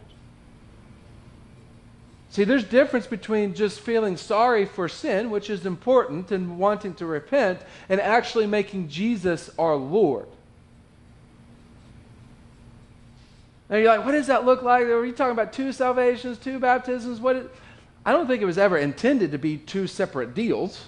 See, 2.29 2.43
there's 2.43 2.63
difference 2.63 3.07
between 3.07 3.55
just 3.55 3.79
feeling 3.79 4.15
sorry 4.15 4.67
for 4.67 4.87
sin, 4.87 5.31
which 5.31 5.49
is 5.49 5.65
important, 5.65 6.31
and 6.31 6.59
wanting 6.59 6.93
to 6.93 7.07
repent, 7.07 7.61
and 7.89 7.99
actually 7.99 8.45
making 8.45 8.89
Jesus 8.89 9.49
our 9.57 9.75
Lord. 9.75 10.27
Now 13.71 13.77
you're 13.77 13.87
like, 13.87 14.05
what 14.05 14.11
does 14.11 14.27
that 14.27 14.45
look 14.45 14.61
like? 14.61 14.83
Are 14.83 15.03
you 15.03 15.13
talking 15.13 15.31
about 15.31 15.51
two 15.51 15.71
salvations, 15.71 16.37
two 16.37 16.59
baptisms? 16.59 17.19
What? 17.19 17.37
Is... 17.37 17.47
I 18.05 18.11
don't 18.11 18.27
think 18.27 18.41
it 18.41 18.45
was 18.45 18.59
ever 18.59 18.77
intended 18.77 19.31
to 19.31 19.39
be 19.39 19.57
two 19.57 19.87
separate 19.87 20.35
deals. 20.35 20.85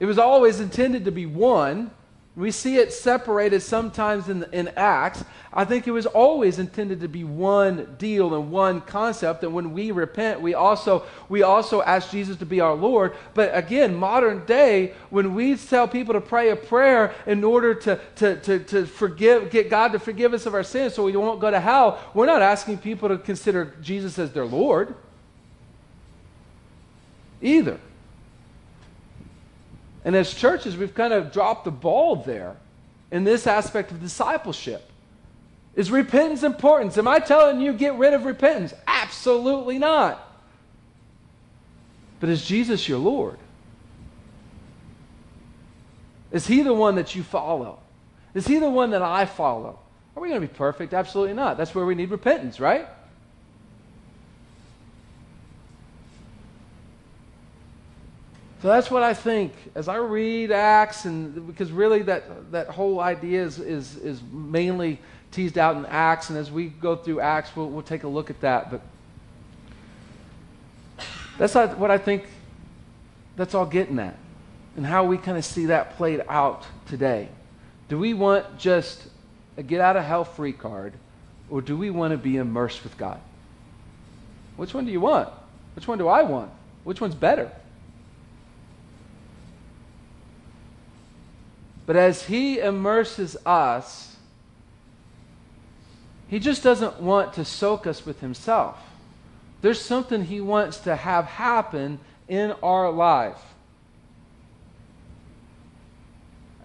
It 0.00 0.06
was 0.06 0.18
always 0.18 0.60
intended 0.60 1.04
to 1.04 1.12
be 1.12 1.26
one, 1.26 1.90
we 2.38 2.52
see 2.52 2.76
it 2.76 2.92
separated 2.92 3.62
sometimes 3.62 4.28
in, 4.28 4.44
in 4.52 4.68
Acts. 4.76 5.24
I 5.52 5.64
think 5.64 5.88
it 5.88 5.90
was 5.90 6.06
always 6.06 6.60
intended 6.60 7.00
to 7.00 7.08
be 7.08 7.24
one 7.24 7.96
deal 7.98 8.32
and 8.32 8.52
one 8.52 8.80
concept. 8.80 9.42
And 9.42 9.52
when 9.52 9.72
we 9.72 9.90
repent, 9.90 10.40
we 10.40 10.54
also, 10.54 11.04
we 11.28 11.42
also 11.42 11.82
ask 11.82 12.12
Jesus 12.12 12.36
to 12.36 12.46
be 12.46 12.60
our 12.60 12.74
Lord. 12.74 13.16
But 13.34 13.50
again, 13.56 13.92
modern 13.96 14.46
day, 14.46 14.94
when 15.10 15.34
we 15.34 15.56
tell 15.56 15.88
people 15.88 16.14
to 16.14 16.20
pray 16.20 16.50
a 16.50 16.56
prayer 16.56 17.12
in 17.26 17.42
order 17.42 17.74
to, 17.74 17.98
to, 18.16 18.36
to, 18.42 18.60
to 18.60 18.86
forgive, 18.86 19.50
get 19.50 19.68
God 19.68 19.90
to 19.90 19.98
forgive 19.98 20.32
us 20.32 20.46
of 20.46 20.54
our 20.54 20.62
sins 20.62 20.94
so 20.94 21.02
we 21.02 21.16
won't 21.16 21.40
go 21.40 21.50
to 21.50 21.58
hell, 21.58 21.98
we're 22.14 22.26
not 22.26 22.40
asking 22.40 22.78
people 22.78 23.08
to 23.08 23.18
consider 23.18 23.74
Jesus 23.82 24.16
as 24.16 24.32
their 24.32 24.46
Lord 24.46 24.94
either. 27.42 27.80
And 30.08 30.16
as 30.16 30.32
churches, 30.32 30.74
we've 30.74 30.94
kind 30.94 31.12
of 31.12 31.32
dropped 31.32 31.66
the 31.66 31.70
ball 31.70 32.16
there 32.16 32.56
in 33.10 33.24
this 33.24 33.46
aspect 33.46 33.90
of 33.90 34.00
discipleship. 34.00 34.90
Is 35.74 35.90
repentance 35.90 36.42
important? 36.42 36.96
Am 36.96 37.06
I 37.06 37.18
telling 37.18 37.60
you 37.60 37.74
get 37.74 37.92
rid 37.96 38.14
of 38.14 38.24
repentance? 38.24 38.72
Absolutely 38.86 39.78
not. 39.78 40.18
But 42.20 42.30
is 42.30 42.42
Jesus 42.42 42.88
your 42.88 42.96
Lord? 42.96 43.36
Is 46.32 46.46
he 46.46 46.62
the 46.62 46.72
one 46.72 46.94
that 46.94 47.14
you 47.14 47.22
follow? 47.22 47.78
Is 48.32 48.46
he 48.46 48.58
the 48.58 48.70
one 48.70 48.92
that 48.92 49.02
I 49.02 49.26
follow? 49.26 49.78
Are 50.16 50.22
we 50.22 50.30
going 50.30 50.40
to 50.40 50.48
be 50.48 50.54
perfect? 50.54 50.94
Absolutely 50.94 51.34
not. 51.34 51.58
That's 51.58 51.74
where 51.74 51.84
we 51.84 51.94
need 51.94 52.10
repentance, 52.10 52.60
right? 52.60 52.88
So 58.60 58.66
that's 58.66 58.90
what 58.90 59.04
I 59.04 59.14
think 59.14 59.52
as 59.76 59.86
I 59.86 59.96
read 59.96 60.50
Acts, 60.50 61.04
and 61.04 61.46
because 61.46 61.70
really 61.70 62.02
that, 62.02 62.50
that 62.50 62.68
whole 62.68 62.98
idea 62.98 63.44
is, 63.44 63.60
is, 63.60 63.96
is 63.98 64.20
mainly 64.32 64.98
teased 65.30 65.58
out 65.58 65.76
in 65.76 65.86
Acts, 65.86 66.30
and 66.30 66.38
as 66.38 66.50
we 66.50 66.66
go 66.66 66.96
through 66.96 67.20
Acts, 67.20 67.54
we'll, 67.54 67.68
we'll 67.68 67.82
take 67.82 68.02
a 68.02 68.08
look 68.08 68.30
at 68.30 68.40
that. 68.40 68.70
But 68.70 68.80
that's 71.38 71.54
what 71.54 71.90
I 71.92 71.98
think 71.98 72.24
that's 73.36 73.54
all 73.54 73.66
getting 73.66 74.00
at, 74.00 74.16
and 74.76 74.84
how 74.84 75.04
we 75.04 75.18
kind 75.18 75.38
of 75.38 75.44
see 75.44 75.66
that 75.66 75.96
played 75.96 76.24
out 76.28 76.64
today. 76.88 77.28
Do 77.88 77.96
we 77.96 78.12
want 78.12 78.58
just 78.58 79.06
a 79.56 79.62
get 79.62 79.80
out 79.80 79.96
of 79.96 80.04
hell 80.04 80.24
free 80.24 80.52
card, 80.52 80.94
or 81.48 81.62
do 81.62 81.76
we 81.76 81.90
want 81.90 82.10
to 82.10 82.18
be 82.18 82.36
immersed 82.36 82.82
with 82.82 82.98
God? 82.98 83.20
Which 84.56 84.74
one 84.74 84.84
do 84.84 84.90
you 84.90 85.00
want? 85.00 85.28
Which 85.76 85.86
one 85.86 85.98
do 85.98 86.08
I 86.08 86.22
want? 86.22 86.50
Which 86.82 87.00
one's 87.00 87.14
better? 87.14 87.52
But 91.88 91.96
as 91.96 92.24
He 92.24 92.58
immerses 92.58 93.34
us, 93.46 94.14
He 96.28 96.38
just 96.38 96.62
doesn't 96.62 97.00
want 97.00 97.32
to 97.32 97.46
soak 97.46 97.86
us 97.86 98.04
with 98.04 98.20
Himself. 98.20 98.78
There's 99.62 99.80
something 99.80 100.26
He 100.26 100.42
wants 100.42 100.76
to 100.80 100.94
have 100.94 101.24
happen 101.24 101.98
in 102.28 102.52
our 102.62 102.90
life. 102.90 103.40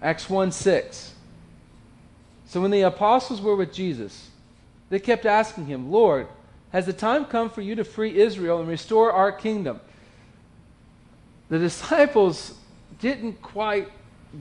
Acts 0.01 0.30
1 0.30 0.51
6. 0.51 1.13
So 2.46 2.60
when 2.60 2.72
the 2.72 2.82
apostles 2.82 3.39
were 3.39 3.56
with 3.56 3.72
Jesus, 3.72 4.30
they 4.89 5.00
kept 5.00 5.25
asking 5.25 5.68
him, 5.68 5.89
Lord, 5.89 6.27
has 6.74 6.86
the 6.86 6.92
time 6.92 7.24
come 7.24 7.50
for 7.50 7.62
you 7.62 7.75
to 7.75 7.86
free 7.86 8.20
Israel 8.20 8.60
and 8.60 8.68
restore 8.68 9.13
our 9.13 9.32
kingdom? 9.32 9.80
The 11.48 11.60
disciples 11.60 12.56
didn't 13.00 13.42
quite 13.42 13.89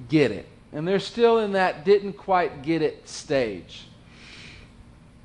get 0.08 0.32
it. 0.32 0.48
And 0.72 0.88
they're 0.88 1.00
still 1.00 1.38
in 1.38 1.52
that 1.52 1.84
didn't 1.84 2.14
quite 2.14 2.62
get 2.62 2.82
it 2.82 3.08
stage. 3.08 3.86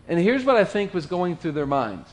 And 0.08 0.20
here's 0.20 0.44
what 0.44 0.56
I 0.56 0.64
think 0.64 0.94
was 0.94 1.06
going 1.06 1.38
through 1.38 1.54
their 1.54 1.66
minds. 1.66 2.10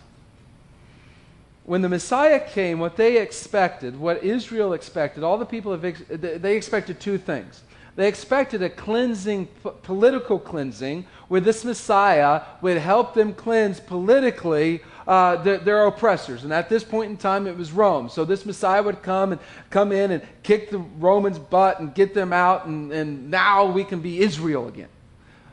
When 1.64 1.80
the 1.80 1.88
Messiah 1.88 2.40
came, 2.40 2.78
what 2.78 2.96
they 2.96 3.18
expected, 3.18 3.98
what 3.98 4.22
Israel 4.22 4.74
expected, 4.74 5.24
all 5.24 5.38
the 5.38 5.46
people, 5.46 5.72
have, 5.72 6.42
they 6.42 6.56
expected 6.56 7.00
two 7.00 7.16
things. 7.16 7.62
They 7.96 8.08
expected 8.08 8.62
a 8.62 8.68
cleansing, 8.68 9.48
political 9.82 10.38
cleansing, 10.38 11.06
where 11.28 11.40
this 11.40 11.64
Messiah 11.64 12.42
would 12.60 12.78
help 12.78 13.14
them 13.14 13.32
cleanse 13.32 13.80
politically 13.80 14.82
uh, 15.06 15.36
their, 15.36 15.58
their 15.58 15.86
oppressors. 15.86 16.44
And 16.44 16.52
at 16.52 16.68
this 16.68 16.84
point 16.84 17.10
in 17.10 17.16
time, 17.16 17.46
it 17.46 17.56
was 17.56 17.72
Rome. 17.72 18.08
So 18.08 18.24
this 18.24 18.46
Messiah 18.46 18.82
would 18.82 19.02
come 19.02 19.32
and 19.32 19.40
come 19.70 19.92
in 19.92 20.10
and 20.10 20.22
kick 20.42 20.70
the 20.70 20.78
Romans' 20.78 21.38
butt 21.38 21.80
and 21.80 21.94
get 21.94 22.14
them 22.14 22.32
out, 22.32 22.66
and, 22.66 22.92
and 22.92 23.30
now 23.30 23.66
we 23.66 23.84
can 23.84 24.00
be 24.00 24.20
Israel 24.20 24.68
again. 24.68 24.88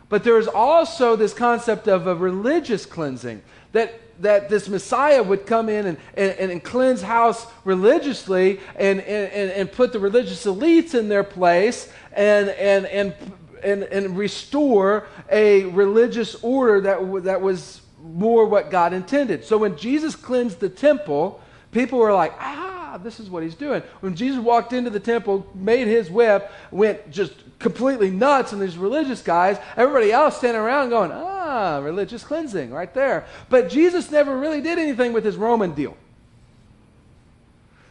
But 0.09 0.23
there 0.23 0.37
is 0.37 0.47
also 0.47 1.15
this 1.15 1.33
concept 1.33 1.87
of 1.87 2.07
a 2.07 2.15
religious 2.15 2.85
cleansing 2.85 3.41
that 3.71 3.99
that 4.21 4.49
this 4.49 4.69
Messiah 4.69 5.21
would 5.21 5.45
come 5.45 5.67
in 5.67 5.85
and, 5.87 5.97
and, 6.15 6.51
and 6.51 6.63
cleanse 6.63 7.01
house 7.01 7.47
religiously 7.65 8.59
and, 8.75 9.01
and, 9.01 9.51
and 9.51 9.71
put 9.71 9.91
the 9.93 9.99
religious 9.99 10.45
elites 10.45 10.93
in 10.93 11.09
their 11.09 11.23
place 11.23 11.91
and, 12.13 12.49
and, 12.49 12.85
and, 12.85 13.15
and, 13.63 13.83
and 13.83 14.17
restore 14.17 15.07
a 15.29 15.65
religious 15.65 16.35
order 16.43 16.81
that, 16.81 17.23
that 17.23 17.41
was 17.41 17.81
more 18.13 18.45
what 18.45 18.69
God 18.69 18.93
intended. 18.93 19.45
So 19.45 19.57
when 19.57 19.77
Jesus 19.77 20.15
cleansed 20.15 20.59
the 20.59 20.69
temple, 20.69 21.41
people 21.71 21.99
were 21.99 22.13
like, 22.13 22.33
ah, 22.39 22.99
this 23.01 23.19
is 23.19 23.29
what 23.29 23.43
he's 23.43 23.55
doing. 23.55 23.81
When 24.01 24.15
Jesus 24.15 24.39
walked 24.39 24.73
into 24.73 24.89
the 24.89 24.99
temple, 24.99 25.47
made 25.55 25.87
his 25.87 26.09
whip, 26.09 26.51
went 26.71 27.11
just 27.11 27.33
completely 27.59 28.09
nuts, 28.09 28.53
and 28.53 28.61
these 28.61 28.77
religious 28.77 29.21
guys, 29.21 29.57
everybody 29.77 30.11
else 30.11 30.37
standing 30.37 30.61
around 30.61 30.89
going, 30.89 31.11
ah, 31.11 31.79
religious 31.81 32.23
cleansing 32.23 32.71
right 32.71 32.93
there. 32.93 33.25
But 33.49 33.69
Jesus 33.69 34.11
never 34.11 34.37
really 34.37 34.61
did 34.61 34.77
anything 34.79 35.13
with 35.13 35.23
his 35.23 35.37
Roman 35.37 35.73
deal. 35.73 35.95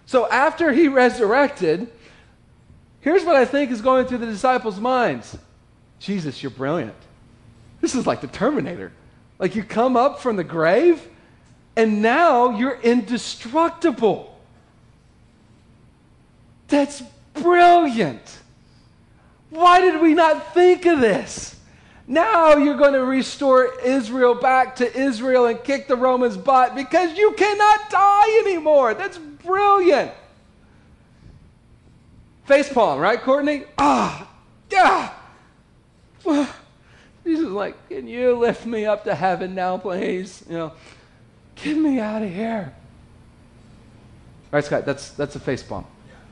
So 0.07 0.29
after 0.29 0.73
he 0.73 0.89
resurrected, 1.05 1.91
here's 3.01 3.25
what 3.25 3.37
I 3.37 3.45
think 3.45 3.71
is 3.71 3.81
going 3.81 4.07
through 4.07 4.19
the 4.19 4.27
disciples' 4.27 4.81
minds 4.81 5.39
Jesus, 5.99 6.43
you're 6.43 6.51
brilliant. 6.51 6.95
This 7.83 7.95
is 7.95 8.07
like 8.07 8.23
the 8.23 8.27
Terminator. 8.27 8.91
Like 9.41 9.57
you 9.57 9.65
come 9.65 9.97
up 9.97 10.21
from 10.21 10.37
the 10.37 10.45
grave, 10.45 11.09
and 11.75 12.03
now 12.03 12.59
you're 12.59 12.79
indestructible. 12.81 14.39
That's 16.69 17.03
brilliant. 17.35 18.39
Why 19.49 19.81
did 19.81 20.01
we 20.01 20.15
not 20.15 20.55
think 20.55 20.85
of 20.85 21.01
this? 21.01 21.57
Now 22.07 22.57
you're 22.57 22.77
going 22.77 22.93
to 22.93 23.05
restore 23.05 23.81
Israel 23.81 24.35
back 24.35 24.77
to 24.77 25.01
Israel 25.01 25.47
and 25.47 25.63
kick 25.65 25.89
the 25.89 25.97
Romans' 25.97 26.37
butt 26.37 26.75
because 26.75 27.17
you 27.17 27.33
cannot 27.33 27.89
die 27.89 28.41
anymore. 28.45 28.95
That's 28.95 29.17
brilliant. 29.17 30.13
Facepalm, 32.47 33.01
right, 33.01 33.21
Courtney? 33.21 33.65
Ah, 33.79 34.29
yeah. 34.71 35.13
Jesus 37.25 37.47
is 37.47 37.53
like, 37.53 37.89
can 37.89 38.09
you 38.09 38.37
lift 38.37 38.67
me 38.67 38.87
up 38.87 39.05
to 39.05 39.15
heaven 39.15 39.55
now, 39.55 39.79
please? 39.79 40.45
You 40.49 40.57
know, 40.57 40.73
get 41.57 41.77
me 41.77 42.01
out 42.01 42.23
of 42.23 42.31
here. 42.33 42.73
All 44.53 44.57
right, 44.57 44.65
Scott, 44.65 44.85
that's, 44.85 45.11
that's 45.11 45.37
a 45.37 45.41
face 45.41 45.63
palm. 45.63 45.85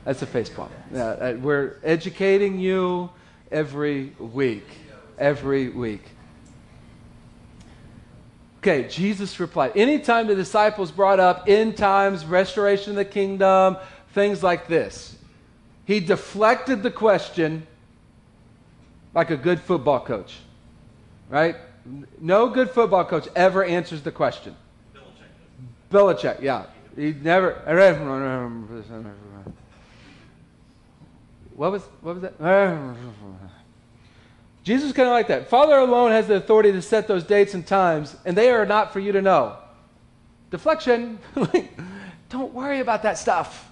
That's 0.03 0.21
a 0.21 0.25
face 0.25 0.49
palm. 0.49 0.69
Yeah, 0.93 1.05
uh, 1.05 1.33
we're 1.39 1.77
educating 1.83 2.59
you 2.59 3.09
every 3.51 4.13
week. 4.19 4.65
Every 5.17 5.69
week. 5.69 6.01
Okay, 8.59 8.87
Jesus 8.89 9.39
replied. 9.39 9.77
Anytime 9.77 10.27
the 10.27 10.35
disciples 10.35 10.91
brought 10.91 11.19
up 11.19 11.45
end 11.47 11.77
times, 11.77 12.25
restoration 12.25 12.91
of 12.91 12.95
the 12.97 13.05
kingdom, 13.05 13.77
things 14.13 14.43
like 14.43 14.67
this, 14.67 15.15
he 15.85 16.01
deflected 16.01 16.83
the 16.83 16.91
question 16.91 17.65
like 19.13 19.29
a 19.31 19.37
good 19.37 19.61
football 19.61 20.01
coach. 20.01 20.39
Right? 21.29 21.55
No 22.19 22.49
good 22.49 22.69
football 22.69 23.05
coach 23.05 23.27
ever 23.35 23.63
answers 23.63 24.01
the 24.01 24.11
question. 24.11 24.55
Belichick, 25.91 26.41
yeah. 26.41 26.65
He 26.95 27.13
never. 27.13 27.61
What 31.55 31.73
was 31.73 31.83
what 31.99 32.15
was 32.15 32.21
that? 32.21 32.39
Jesus 34.63 34.93
kind 34.93 35.09
of 35.09 35.13
like 35.13 35.27
that. 35.27 35.49
Father 35.49 35.77
alone 35.77 36.11
has 36.11 36.27
the 36.27 36.35
authority 36.35 36.71
to 36.71 36.81
set 36.81 37.07
those 37.07 37.23
dates 37.23 37.53
and 37.53 37.67
times, 37.67 38.15
and 38.23 38.37
they 38.37 38.49
are 38.49 38.65
not 38.65 38.93
for 38.93 38.99
you 38.99 39.11
to 39.11 39.21
know. 39.21 39.57
Deflection. 40.51 41.19
Like, 41.35 41.77
Don't 42.29 42.53
worry 42.53 42.79
about 42.79 43.03
that 43.03 43.17
stuff. 43.17 43.69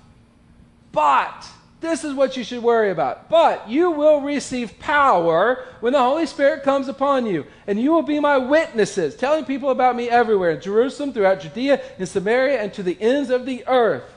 But 0.92 1.46
this 1.80 2.04
is 2.04 2.14
what 2.14 2.36
you 2.36 2.44
should 2.44 2.64
worry 2.64 2.90
about. 2.90 3.30
But 3.30 3.70
you 3.70 3.92
will 3.92 4.22
receive 4.22 4.80
power 4.80 5.66
when 5.80 5.94
the 5.94 6.00
Holy 6.00 6.26
Spirit 6.26 6.64
comes 6.64 6.88
upon 6.88 7.28
you, 7.28 7.46
and 7.68 7.80
you 7.80 7.92
will 7.92 8.02
be 8.02 8.20
my 8.20 8.38
witnesses, 8.38 9.16
telling 9.16 9.46
people 9.46 9.70
about 9.70 9.96
me 9.96 10.10
everywhere 10.10 10.52
in 10.52 10.62
Jerusalem, 10.62 11.14
throughout 11.14 11.42
Judea, 11.42 11.82
in 12.00 12.06
Samaria, 12.08 12.62
and 12.62 12.74
to 12.74 12.82
the 12.82 13.00
ends 13.00 13.30
of 13.30 13.46
the 13.46 13.64
earth. 13.68 14.12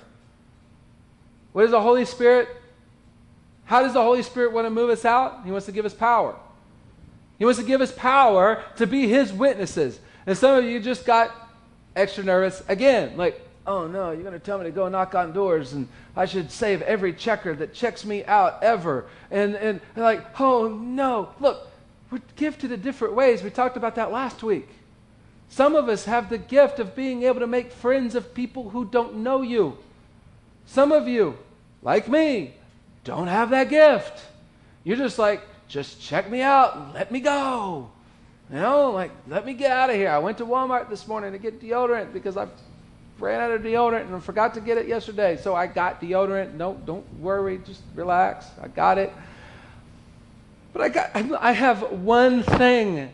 What 1.53 1.65
is 1.65 1.71
the 1.71 1.83
Holy 1.83 2.07
Spirit? 2.07 2.49
How 3.65 3.83
does 3.83 3.93
the 3.93 4.03
Holy 4.03 4.23
Spirit 4.23 4.53
want 4.53 4.67
to 4.67 4.71
move 4.71 4.89
us 4.89 5.05
out? 5.05 5.45
He 5.45 5.51
wants 5.51 5.67
to 5.67 5.73
give 5.73 5.85
us 5.85 5.95
power. 5.95 6.37
He 7.39 7.45
wants 7.45 7.61
to 7.61 7.67
give 7.67 7.81
us 7.81 7.93
power 7.93 8.65
to 8.77 8.87
be 8.87 9.07
His 9.07 9.33
witnesses. 9.33 10.01
And 10.27 10.37
some 10.37 10.57
of 10.57 10.65
you 10.65 10.81
just 10.81 11.05
got 11.05 11.31
extra 11.95 12.25
nervous 12.25 12.63
again, 12.69 13.17
like, 13.17 13.47
oh 13.67 13.87
no, 13.87 14.11
you're 14.11 14.23
going 14.23 14.33
to 14.33 14.39
tell 14.39 14.59
me 14.59 14.65
to 14.65 14.71
go 14.71 14.89
knock 14.89 15.15
on 15.15 15.33
doors 15.33 15.73
and 15.73 15.89
I 16.17 16.27
should 16.27 16.51
save 16.51 16.83
every 16.83 17.13
checker 17.13 17.55
that 17.55 17.75
checks 17.75 18.05
me 18.05 18.25
out 18.25 18.63
ever. 18.63 19.07
And, 19.31 19.55
and, 19.55 19.81
and 19.95 20.05
like, 20.05 20.41
oh 20.41 20.69
no. 20.69 21.31
Look, 21.41 21.69
we're 22.11 22.21
gifted 22.37 22.73
in 22.73 22.81
different 22.81 23.15
ways. 23.15 23.43
We 23.43 23.51
talked 23.51 23.77
about 23.77 23.95
that 23.97 24.11
last 24.11 24.43
week. 24.43 24.69
Some 25.49 25.75
of 25.75 25.89
us 25.89 26.05
have 26.05 26.31
the 26.31 26.39
gift 26.39 26.79
of 26.79 26.95
being 26.95 27.25
able 27.25 27.41
to 27.41 27.47
make 27.47 27.73
friends 27.73 28.15
of 28.15 28.35
people 28.35 28.71
who 28.71 28.85
don't 28.85 29.17
know 29.17 29.43
you. 29.43 29.79
Some 30.67 30.93
of 30.93 31.09
you, 31.09 31.37
like 31.83 32.09
me, 32.09 32.55
don't 33.05 33.27
have 33.27 33.51
that 33.51 33.69
gift. 33.69 34.23
You're 34.85 34.97
just 34.97 35.19
like, 35.19 35.43
just 35.69 36.01
check 36.01 36.31
me 36.31 36.41
out 36.43 36.77
and 36.77 36.95
let 36.95 37.11
me 37.11 37.21
go. 37.21 37.91
You 38.51 38.57
know, 38.57 38.91
like, 38.91 39.13
let 39.29 39.47
me 39.47 39.55
get 39.55 39.71
out 39.71 39.91
of 39.91 39.97
here. 39.97 40.11
I 40.11 40.19
went 40.19 40.39
to 40.39 40.47
Walmart 40.47 40.89
this 40.89 41.07
morning 41.07 41.33
to 41.33 41.39
get 41.39 41.61
deodorant 41.61 42.13
because 42.13 42.37
I 42.37 42.49
ran 43.21 43.41
out 43.41 43.51
of 43.51 43.63
deodorant 43.63 44.13
and 44.13 44.23
forgot 44.23 44.55
to 44.55 44.61
get 44.61 44.79
it 44.79 44.89
yesterday. 44.89 45.37
So 45.37 45.55
I 45.55 45.67
got 45.67 46.01
deodorant. 46.01 46.55
No, 46.55 46.81
don't 46.87 47.07
worry. 47.21 47.59
Just 47.59 47.83
relax. 47.95 48.47
I 48.61 48.69
got 48.69 48.99
it. 48.99 49.13
But 50.73 50.83
I 50.83 50.89
got, 50.89 51.11
I 51.41 51.53
have 51.53 51.93
one 51.93 52.43
thing. 52.43 53.13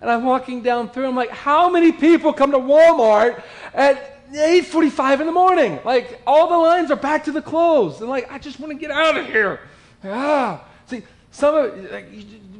And 0.00 0.10
I'm 0.10 0.24
walking 0.24 0.62
down 0.62 0.90
through. 0.90 1.06
I'm 1.06 1.16
like, 1.16 1.30
how 1.30 1.70
many 1.70 1.92
people 1.92 2.32
come 2.32 2.50
to 2.52 2.58
Walmart 2.58 3.42
at 3.72 4.30
8:45 4.32 5.20
in 5.20 5.26
the 5.26 5.32
morning? 5.32 5.78
Like 5.84 6.20
all 6.26 6.48
the 6.48 6.56
lines 6.56 6.90
are 6.90 6.96
back 6.96 7.24
to 7.24 7.32
the 7.32 7.42
close. 7.42 8.00
And 8.00 8.10
like, 8.10 8.30
I 8.30 8.38
just 8.38 8.60
want 8.60 8.72
to 8.72 8.78
get 8.78 8.90
out 8.90 9.16
of 9.16 9.26
here. 9.26 9.60
Ah. 10.04 10.64
See, 10.86 11.02
some 11.30 11.54
of 11.54 11.90
like, 11.90 12.06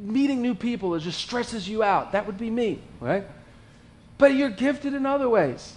meeting 0.01 0.41
new 0.41 0.55
people 0.55 0.95
it 0.95 1.01
just 1.01 1.19
stresses 1.19 1.67
you 1.67 1.83
out. 1.83 2.13
That 2.13 2.25
would 2.25 2.37
be 2.37 2.49
me, 2.49 2.81
right? 2.99 3.25
But 4.17 4.33
you're 4.33 4.49
gifted 4.49 4.93
in 4.93 5.05
other 5.05 5.29
ways. 5.29 5.75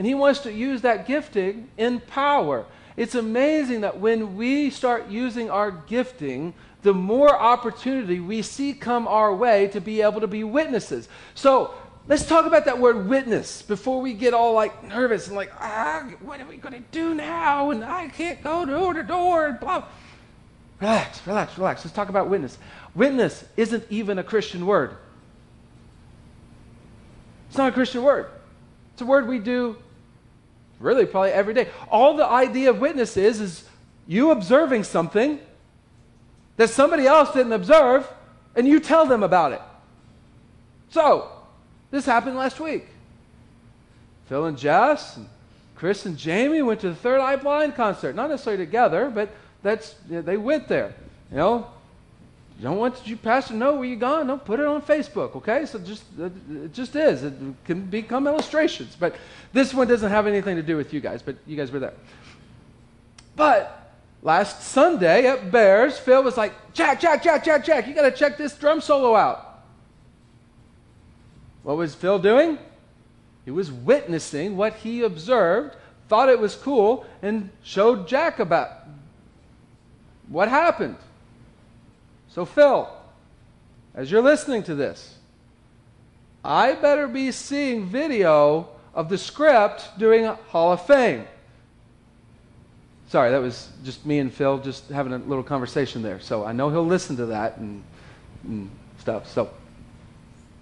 And 0.00 0.06
he 0.06 0.14
wants 0.14 0.40
to 0.40 0.50
use 0.50 0.80
that 0.80 1.06
gifting 1.06 1.68
in 1.76 2.00
power. 2.00 2.64
It's 2.96 3.14
amazing 3.14 3.82
that 3.82 4.00
when 4.00 4.34
we 4.34 4.70
start 4.70 5.10
using 5.10 5.50
our 5.50 5.70
gifting, 5.70 6.54
the 6.80 6.94
more 6.94 7.28
opportunity 7.28 8.18
we 8.18 8.40
see 8.40 8.72
come 8.72 9.06
our 9.06 9.34
way 9.34 9.68
to 9.68 9.78
be 9.82 10.00
able 10.00 10.22
to 10.22 10.26
be 10.26 10.42
witnesses. 10.42 11.06
So 11.34 11.74
let's 12.08 12.24
talk 12.24 12.46
about 12.46 12.64
that 12.64 12.78
word 12.78 13.10
witness 13.10 13.60
before 13.60 14.00
we 14.00 14.14
get 14.14 14.32
all 14.32 14.54
like 14.54 14.82
nervous 14.84 15.26
and 15.26 15.36
like, 15.36 15.52
ah, 15.60 16.08
what 16.20 16.40
are 16.40 16.46
we 16.46 16.56
going 16.56 16.72
to 16.72 16.84
do 16.92 17.12
now? 17.12 17.70
And 17.70 17.84
I 17.84 18.08
can't 18.08 18.42
go 18.42 18.64
door 18.64 18.94
to 18.94 19.02
door 19.02 19.48
and 19.48 19.60
blah. 19.60 19.84
Relax, 20.80 21.26
relax, 21.26 21.58
relax. 21.58 21.84
Let's 21.84 21.94
talk 21.94 22.08
about 22.08 22.30
witness. 22.30 22.56
Witness 22.94 23.44
isn't 23.58 23.84
even 23.90 24.18
a 24.18 24.24
Christian 24.24 24.64
word. 24.64 24.96
It's 27.50 27.58
not 27.58 27.68
a 27.68 27.72
Christian 27.72 28.02
word. 28.02 28.30
It's 28.94 29.02
a 29.02 29.04
word 29.04 29.28
we 29.28 29.38
do 29.38 29.76
really 30.80 31.06
probably 31.06 31.30
every 31.30 31.54
day. 31.54 31.68
All 31.88 32.16
the 32.16 32.26
idea 32.26 32.70
of 32.70 32.80
witness 32.80 33.16
is, 33.16 33.40
is 33.40 33.64
you 34.08 34.32
observing 34.32 34.84
something 34.84 35.38
that 36.56 36.70
somebody 36.70 37.06
else 37.06 37.32
didn't 37.32 37.52
observe, 37.52 38.10
and 38.56 38.66
you 38.66 38.80
tell 38.80 39.06
them 39.06 39.22
about 39.22 39.52
it. 39.52 39.62
So, 40.88 41.30
this 41.90 42.04
happened 42.04 42.36
last 42.36 42.58
week. 42.58 42.86
Phil 44.28 44.46
and 44.46 44.58
Jess, 44.58 45.16
and 45.16 45.28
Chris 45.76 46.06
and 46.06 46.16
Jamie 46.16 46.62
went 46.62 46.80
to 46.80 46.88
the 46.88 46.94
Third 46.94 47.20
Eye 47.20 47.36
Blind 47.36 47.74
concert. 47.74 48.14
Not 48.14 48.30
necessarily 48.30 48.64
together, 48.64 49.10
but 49.10 49.30
that's 49.62 49.94
they 50.08 50.36
went 50.36 50.68
there. 50.68 50.94
You 51.30 51.36
know, 51.36 51.66
you 52.60 52.64
don't 52.64 52.76
want 52.76 53.06
you 53.06 53.16
pastor 53.16 53.54
to 53.54 53.58
know 53.58 53.76
where 53.76 53.86
you're 53.86 53.96
gone. 53.96 54.26
Don't 54.26 54.44
put 54.44 54.60
it 54.60 54.66
on 54.66 54.82
Facebook, 54.82 55.34
okay? 55.36 55.64
So 55.64 55.78
just 55.78 56.04
uh, 56.20 56.26
it 56.26 56.74
just 56.74 56.94
is. 56.94 57.24
It 57.24 57.32
can 57.64 57.86
become 57.86 58.26
illustrations, 58.26 58.94
but 59.00 59.16
this 59.54 59.72
one 59.72 59.88
doesn't 59.88 60.10
have 60.10 60.26
anything 60.26 60.56
to 60.56 60.62
do 60.62 60.76
with 60.76 60.92
you 60.92 61.00
guys. 61.00 61.22
But 61.22 61.36
you 61.46 61.56
guys 61.56 61.70
were 61.70 61.78
there. 61.78 61.94
But 63.34 63.94
last 64.22 64.62
Sunday 64.62 65.26
at 65.26 65.50
Bears, 65.50 65.98
Phil 65.98 66.22
was 66.22 66.36
like, 66.36 66.52
Jack, 66.74 67.00
Jack, 67.00 67.22
Jack, 67.22 67.44
Jack, 67.44 67.64
Jack, 67.64 67.88
you 67.88 67.94
got 67.94 68.02
to 68.02 68.10
check 68.10 68.36
this 68.36 68.54
drum 68.54 68.82
solo 68.82 69.16
out. 69.16 69.62
What 71.62 71.78
was 71.78 71.94
Phil 71.94 72.18
doing? 72.18 72.58
He 73.46 73.50
was 73.50 73.72
witnessing 73.72 74.58
what 74.58 74.74
he 74.74 75.02
observed, 75.02 75.76
thought 76.10 76.28
it 76.28 76.38
was 76.38 76.56
cool, 76.56 77.06
and 77.22 77.48
showed 77.62 78.06
Jack 78.06 78.38
about 78.38 78.70
what 80.28 80.48
happened. 80.48 80.96
So, 82.30 82.44
Phil, 82.44 82.88
as 83.92 84.10
you're 84.10 84.22
listening 84.22 84.62
to 84.64 84.74
this, 84.74 85.16
I 86.44 86.74
better 86.74 87.08
be 87.08 87.32
seeing 87.32 87.86
video 87.86 88.68
of 88.94 89.08
the 89.08 89.18
script 89.18 89.98
during 89.98 90.24
Hall 90.24 90.72
of 90.72 90.86
Fame. 90.86 91.26
Sorry, 93.08 93.32
that 93.32 93.40
was 93.42 93.70
just 93.82 94.06
me 94.06 94.20
and 94.20 94.32
Phil 94.32 94.58
just 94.58 94.88
having 94.90 95.12
a 95.12 95.18
little 95.18 95.42
conversation 95.42 96.02
there. 96.02 96.20
So 96.20 96.44
I 96.44 96.52
know 96.52 96.70
he'll 96.70 96.86
listen 96.86 97.16
to 97.16 97.26
that 97.26 97.56
and, 97.58 97.82
and 98.44 98.70
stuff. 99.00 99.26
So 99.28 99.50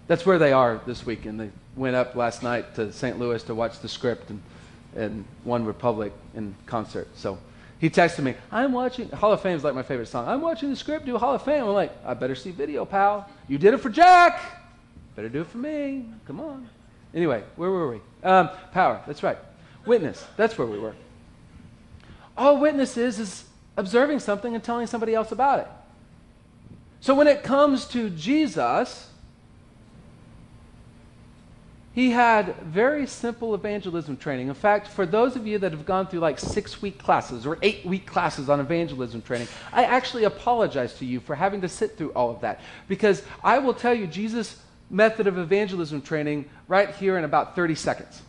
that's 0.07 0.24
where 0.24 0.38
they 0.38 0.52
are 0.52 0.81
this 0.87 1.04
weekend. 1.04 1.38
They 1.38 1.50
went 1.76 1.94
up 1.94 2.14
last 2.16 2.42
night 2.42 2.74
to 2.76 2.90
St. 2.94 3.18
Louis 3.18 3.42
to 3.42 3.54
watch 3.54 3.81
the 3.81 3.88
script 3.88 4.31
and, 4.31 4.40
and 4.96 5.24
One 5.44 5.66
Republic 5.66 6.14
in 6.35 6.54
concert. 6.64 7.09
So 7.14 7.38
he 7.78 7.88
texted 7.88 8.24
me, 8.24 8.34
I'm 8.50 8.72
watching, 8.72 9.08
Hall 9.10 9.32
of 9.32 9.40
Fame 9.40 9.56
is 9.56 9.64
like 9.64 9.74
my 9.74 9.82
favorite 9.82 10.08
song. 10.08 10.26
I'm 10.28 10.40
watching 10.40 10.70
the 10.70 10.76
script 10.76 11.06
do 11.06 11.16
Hall 11.16 11.34
of 11.34 11.42
Fame. 11.42 11.64
I'm 11.64 11.74
like, 11.74 11.92
I 12.04 12.14
better 12.14 12.34
see 12.34 12.50
video, 12.50 12.84
pal. 12.84 13.28
You 13.46 13.58
did 13.58 13.74
it 13.74 13.78
for 13.78 13.90
Jack. 13.90 14.40
Better 15.14 15.28
do 15.28 15.42
it 15.42 15.46
for 15.46 15.58
me. 15.58 16.06
Come 16.26 16.40
on. 16.40 16.68
Anyway, 17.14 17.42
where 17.56 17.70
were 17.70 17.90
we? 17.90 18.00
Um, 18.22 18.50
power, 18.72 19.00
that's 19.06 19.22
right. 19.22 19.38
Witness, 19.86 20.24
that's 20.36 20.58
where 20.58 20.66
we 20.66 20.78
were. 20.78 20.94
All 22.36 22.58
witness 22.58 22.96
is 22.96 23.18
is 23.18 23.44
observing 23.76 24.20
something 24.20 24.54
and 24.54 24.62
telling 24.62 24.86
somebody 24.86 25.14
else 25.14 25.32
about 25.32 25.60
it. 25.60 25.68
So 27.00 27.14
when 27.14 27.28
it 27.28 27.42
comes 27.42 27.86
to 27.86 28.10
Jesus, 28.10 29.08
he 31.98 32.11
had 32.11 32.54
very 32.58 33.08
simple 33.08 33.56
evangelism 33.56 34.16
training. 34.16 34.46
In 34.46 34.54
fact, 34.54 34.87
for 34.87 35.04
those 35.04 35.34
of 35.34 35.48
you 35.48 35.58
that 35.58 35.72
have 35.72 35.84
gone 35.84 36.06
through 36.06 36.20
like 36.20 36.38
six 36.38 36.80
week 36.80 36.96
classes 36.96 37.44
or 37.44 37.58
eight 37.61 37.84
week 37.84 38.06
classes 38.06 38.48
on 38.48 38.61
evangelism 38.61 39.20
training, 39.20 39.48
I 39.72 39.82
actually 39.82 40.22
apologize 40.22 40.94
to 40.98 41.04
you 41.04 41.18
for 41.18 41.34
having 41.34 41.61
to 41.62 41.68
sit 41.68 41.98
through 41.98 42.11
all 42.11 42.30
of 42.30 42.40
that. 42.42 42.61
Because 42.87 43.24
I 43.42 43.58
will 43.58 43.74
tell 43.74 43.92
you 43.92 44.06
Jesus' 44.06 44.62
method 44.88 45.26
of 45.26 45.38
evangelism 45.38 46.00
training 46.00 46.48
right 46.68 46.94
here 46.94 47.18
in 47.18 47.24
about 47.24 47.56
30 47.56 47.74
seconds. 47.74 48.22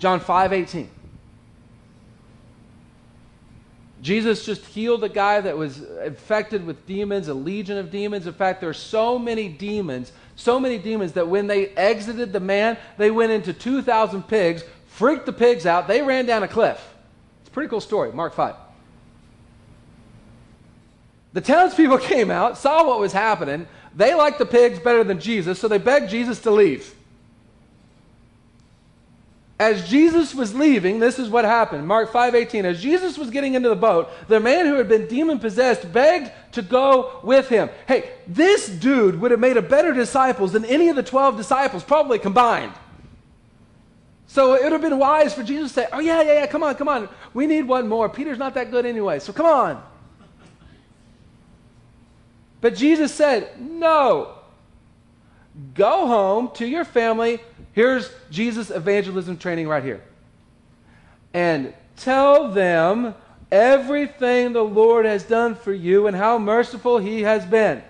John 0.00 0.18
5 0.18 0.52
18. 0.52 0.90
Jesus 4.02 4.44
just 4.44 4.64
healed 4.64 5.02
a 5.04 5.08
guy 5.08 5.40
that 5.40 5.56
was 5.56 5.82
infected 6.04 6.64
with 6.64 6.86
demons, 6.86 7.28
a 7.28 7.34
legion 7.34 7.78
of 7.78 7.92
demons. 7.92 8.26
In 8.26 8.32
fact, 8.32 8.60
there 8.60 8.70
are 8.70 8.74
so 8.74 9.18
many 9.18 9.48
demons, 9.48 10.12
so 10.38 10.60
many 10.60 10.78
demons 10.78 11.14
that 11.14 11.26
when 11.26 11.48
they 11.48 11.66
exited 11.70 12.32
the 12.32 12.38
man, 12.38 12.78
they 12.96 13.10
went 13.10 13.32
into 13.32 13.52
2,000 13.52 14.22
pigs, 14.22 14.62
freaked 14.86 15.26
the 15.26 15.32
pigs 15.32 15.66
out, 15.66 15.88
they 15.88 16.00
ran 16.00 16.26
down 16.26 16.44
a 16.44 16.48
cliff. 16.48 16.94
It's 17.40 17.48
a 17.48 17.52
pretty 17.52 17.68
cool 17.68 17.80
story, 17.80 18.12
Mark 18.12 18.34
5. 18.34 18.54
The 21.32 21.40
townspeople 21.40 21.98
came 22.02 22.30
out, 22.30 22.56
saw 22.56 22.86
what 22.86 23.00
was 23.00 23.12
happening. 23.12 23.66
They 23.96 24.14
liked 24.14 24.38
the 24.38 24.46
pigs 24.46 24.78
better 24.78 25.02
than 25.02 25.18
Jesus, 25.18 25.58
so 25.58 25.66
they 25.66 25.78
begged 25.78 26.08
Jesus 26.08 26.40
to 26.42 26.52
leave. 26.52 26.94
As 29.58 29.88
Jesus 29.88 30.36
was 30.36 30.54
leaving, 30.54 31.00
this 31.00 31.18
is 31.18 31.28
what 31.28 31.44
happened. 31.44 31.86
Mark 31.88 32.12
5:18. 32.12 32.64
As 32.64 32.80
Jesus 32.80 33.18
was 33.18 33.28
getting 33.30 33.54
into 33.54 33.68
the 33.68 33.76
boat, 33.76 34.08
the 34.28 34.38
man 34.38 34.66
who 34.66 34.74
had 34.74 34.88
been 34.88 35.08
demon 35.08 35.40
possessed 35.40 35.92
begged 35.92 36.30
to 36.52 36.62
go 36.62 37.18
with 37.24 37.48
him. 37.48 37.68
Hey, 37.86 38.10
this 38.28 38.68
dude 38.68 39.20
would 39.20 39.32
have 39.32 39.40
made 39.40 39.56
a 39.56 39.62
better 39.62 39.92
disciples 39.92 40.52
than 40.52 40.64
any 40.64 40.88
of 40.90 40.96
the 40.96 41.02
12 41.02 41.36
disciples 41.36 41.82
probably 41.82 42.20
combined. 42.20 42.72
So 44.28 44.54
it 44.54 44.62
would 44.62 44.72
have 44.72 44.82
been 44.82 44.98
wise 44.98 45.34
for 45.34 45.42
Jesus 45.42 45.72
to 45.72 45.80
say, 45.80 45.86
"Oh 45.92 45.98
yeah, 45.98 46.22
yeah, 46.22 46.34
yeah, 46.34 46.46
come 46.46 46.62
on, 46.62 46.76
come 46.76 46.88
on. 46.88 47.08
We 47.34 47.48
need 47.48 47.66
one 47.66 47.88
more. 47.88 48.08
Peter's 48.08 48.38
not 48.38 48.54
that 48.54 48.70
good 48.70 48.86
anyway. 48.86 49.18
So 49.18 49.32
come 49.32 49.46
on." 49.46 49.82
But 52.60 52.76
Jesus 52.76 53.12
said, 53.12 53.60
"No. 53.60 54.34
Go 55.74 56.06
home 56.06 56.50
to 56.54 56.66
your 56.66 56.84
family. 56.84 57.40
Here's 57.78 58.10
Jesus' 58.28 58.70
evangelism 58.70 59.36
training 59.36 59.68
right 59.68 59.84
here. 59.84 60.02
And 61.32 61.72
tell 61.96 62.50
them 62.50 63.14
everything 63.52 64.52
the 64.52 64.64
Lord 64.64 65.06
has 65.06 65.22
done 65.22 65.54
for 65.54 65.72
you 65.72 66.08
and 66.08 66.16
how 66.16 66.38
merciful 66.38 66.98
he 66.98 67.22
has 67.22 67.46
been. 67.46 67.84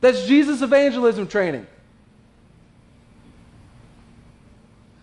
That's 0.00 0.24
Jesus' 0.24 0.62
evangelism 0.62 1.28
training. 1.28 1.66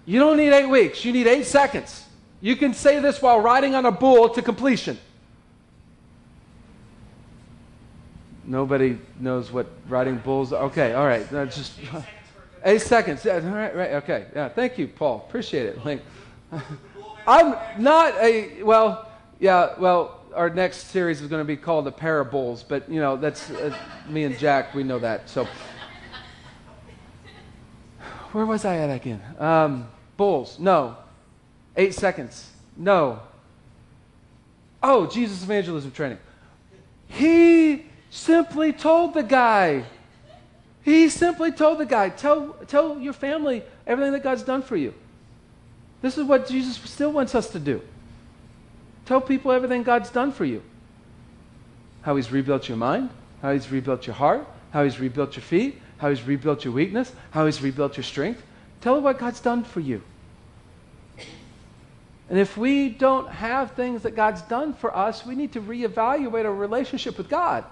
You 0.07 0.17
don't 0.17 0.37
need 0.37 0.53
eight 0.53 0.69
weeks, 0.69 1.05
you 1.05 1.13
need 1.13 1.27
eight 1.27 1.45
seconds. 1.45 2.03
You 2.41 2.55
can 2.55 2.73
say 2.73 2.99
this 2.99 3.21
while 3.21 3.39
riding 3.39 3.75
on 3.75 3.85
a 3.85 3.91
bull 3.91 4.29
to 4.29 4.41
completion. 4.41 4.97
Nobody 8.43 8.97
knows 9.19 9.51
what 9.51 9.67
riding 9.87 10.17
bulls 10.17 10.51
are. 10.51 10.63
Okay, 10.63 10.93
all 10.93 11.05
right. 11.05 11.29
Just 11.29 11.73
eight 12.65 12.81
seconds. 12.81 13.25
All 13.25 13.39
right, 13.39 13.75
right. 13.75 13.91
Okay. 13.93 14.25
Yeah. 14.35 14.49
Thank 14.49 14.77
you, 14.77 14.87
Paul. 14.87 15.25
Appreciate 15.27 15.67
it. 15.67 15.85
Link. 15.85 16.01
I'm 17.27 17.55
not 17.81 18.13
a 18.15 18.61
well. 18.63 19.09
Yeah. 19.39 19.75
Well, 19.79 20.19
our 20.33 20.49
next 20.49 20.87
series 20.87 21.21
is 21.21 21.27
going 21.27 21.41
to 21.41 21.45
be 21.47 21.55
called 21.57 21.85
the 21.85 21.91
Parables, 21.91 22.63
but 22.63 22.89
you 22.89 22.99
know 22.99 23.15
that's 23.15 23.49
uh, 23.51 23.75
me 24.09 24.25
and 24.25 24.37
Jack. 24.37 24.75
We 24.75 24.83
know 24.83 24.99
that. 24.99 25.29
So, 25.29 25.47
where 28.31 28.45
was 28.45 28.65
I 28.65 28.77
at 28.77 28.89
again? 28.89 29.21
Um, 29.39 29.87
bulls. 30.17 30.59
No. 30.59 30.97
Eight 31.77 31.93
seconds. 31.93 32.51
No. 32.77 33.19
Oh, 34.81 35.07
Jesus 35.07 35.43
evangelism 35.43 35.91
training. 35.91 36.19
He 37.07 37.85
simply 38.09 38.71
told 38.71 39.13
the 39.13 39.23
guy. 39.23 39.85
He 40.85 41.09
simply 41.09 41.51
told 41.51 41.79
the 41.79 41.85
guy, 41.87 42.09
tell, 42.09 42.49
tell 42.67 42.99
your 42.99 43.11
family 43.11 43.63
everything 43.87 44.13
that 44.13 44.21
God's 44.21 44.43
done 44.43 44.61
for 44.61 44.77
you. 44.77 44.93
This 46.03 46.15
is 46.15 46.25
what 46.25 46.47
Jesus 46.47 46.77
still 46.87 47.11
wants 47.11 47.33
us 47.33 47.49
to 47.49 47.59
do. 47.59 47.81
Tell 49.07 49.19
people 49.19 49.51
everything 49.51 49.81
God's 49.81 50.11
done 50.11 50.31
for 50.31 50.45
you. 50.45 50.61
How 52.03 52.15
he's 52.15 52.31
rebuilt 52.31 52.69
your 52.69 52.77
mind, 52.77 53.09
how 53.41 53.51
he's 53.51 53.71
rebuilt 53.71 54.05
your 54.05 54.15
heart, 54.15 54.47
how 54.69 54.83
he's 54.83 54.99
rebuilt 54.99 55.35
your 55.35 55.41
feet, 55.41 55.81
how 55.97 56.11
he's 56.11 56.21
rebuilt 56.21 56.63
your 56.63 56.73
weakness, 56.75 57.11
how 57.31 57.47
he's 57.47 57.63
rebuilt 57.63 57.97
your 57.97 58.03
strength. 58.03 58.43
Tell 58.81 58.93
them 58.93 59.03
what 59.03 59.17
God's 59.17 59.39
done 59.39 59.63
for 59.63 59.79
you. 59.79 60.03
And 62.29 62.37
if 62.37 62.57
we 62.57 62.89
don't 62.89 63.27
have 63.27 63.71
things 63.71 64.03
that 64.03 64.15
God's 64.15 64.43
done 64.43 64.75
for 64.75 64.95
us, 64.95 65.25
we 65.25 65.33
need 65.33 65.53
to 65.53 65.61
reevaluate 65.61 66.45
our 66.45 66.53
relationship 66.53 67.17
with 67.17 67.27
God. 67.27 67.65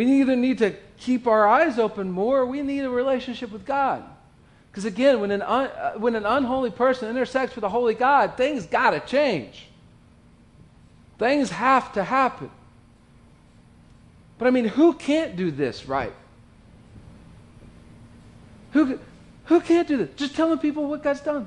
We 0.00 0.22
either 0.22 0.34
need 0.34 0.56
to 0.60 0.74
keep 0.96 1.26
our 1.26 1.46
eyes 1.46 1.78
open 1.78 2.10
more, 2.10 2.38
or 2.38 2.46
we 2.46 2.62
need 2.62 2.80
a 2.80 2.88
relationship 2.88 3.52
with 3.52 3.66
God. 3.66 4.02
Because 4.70 4.86
again, 4.86 5.20
when 5.20 5.30
an, 5.30 5.42
un, 5.42 5.66
uh, 5.66 5.92
when 5.98 6.16
an 6.16 6.24
unholy 6.24 6.70
person 6.70 7.10
intersects 7.10 7.54
with 7.54 7.64
a 7.64 7.68
holy 7.68 7.92
God, 7.92 8.34
things 8.38 8.64
got 8.64 8.92
to 8.92 9.00
change. 9.00 9.66
Things 11.18 11.50
have 11.50 11.92
to 11.92 12.02
happen. 12.02 12.50
But 14.38 14.48
I 14.48 14.52
mean, 14.52 14.64
who 14.64 14.94
can't 14.94 15.36
do 15.36 15.50
this 15.50 15.84
right? 15.84 16.14
Who, 18.72 18.98
who 19.44 19.60
can't 19.60 19.86
do 19.86 19.98
this? 19.98 20.08
Just 20.16 20.34
telling 20.34 20.58
people 20.60 20.88
what 20.88 21.02
God's 21.02 21.20
done. 21.20 21.46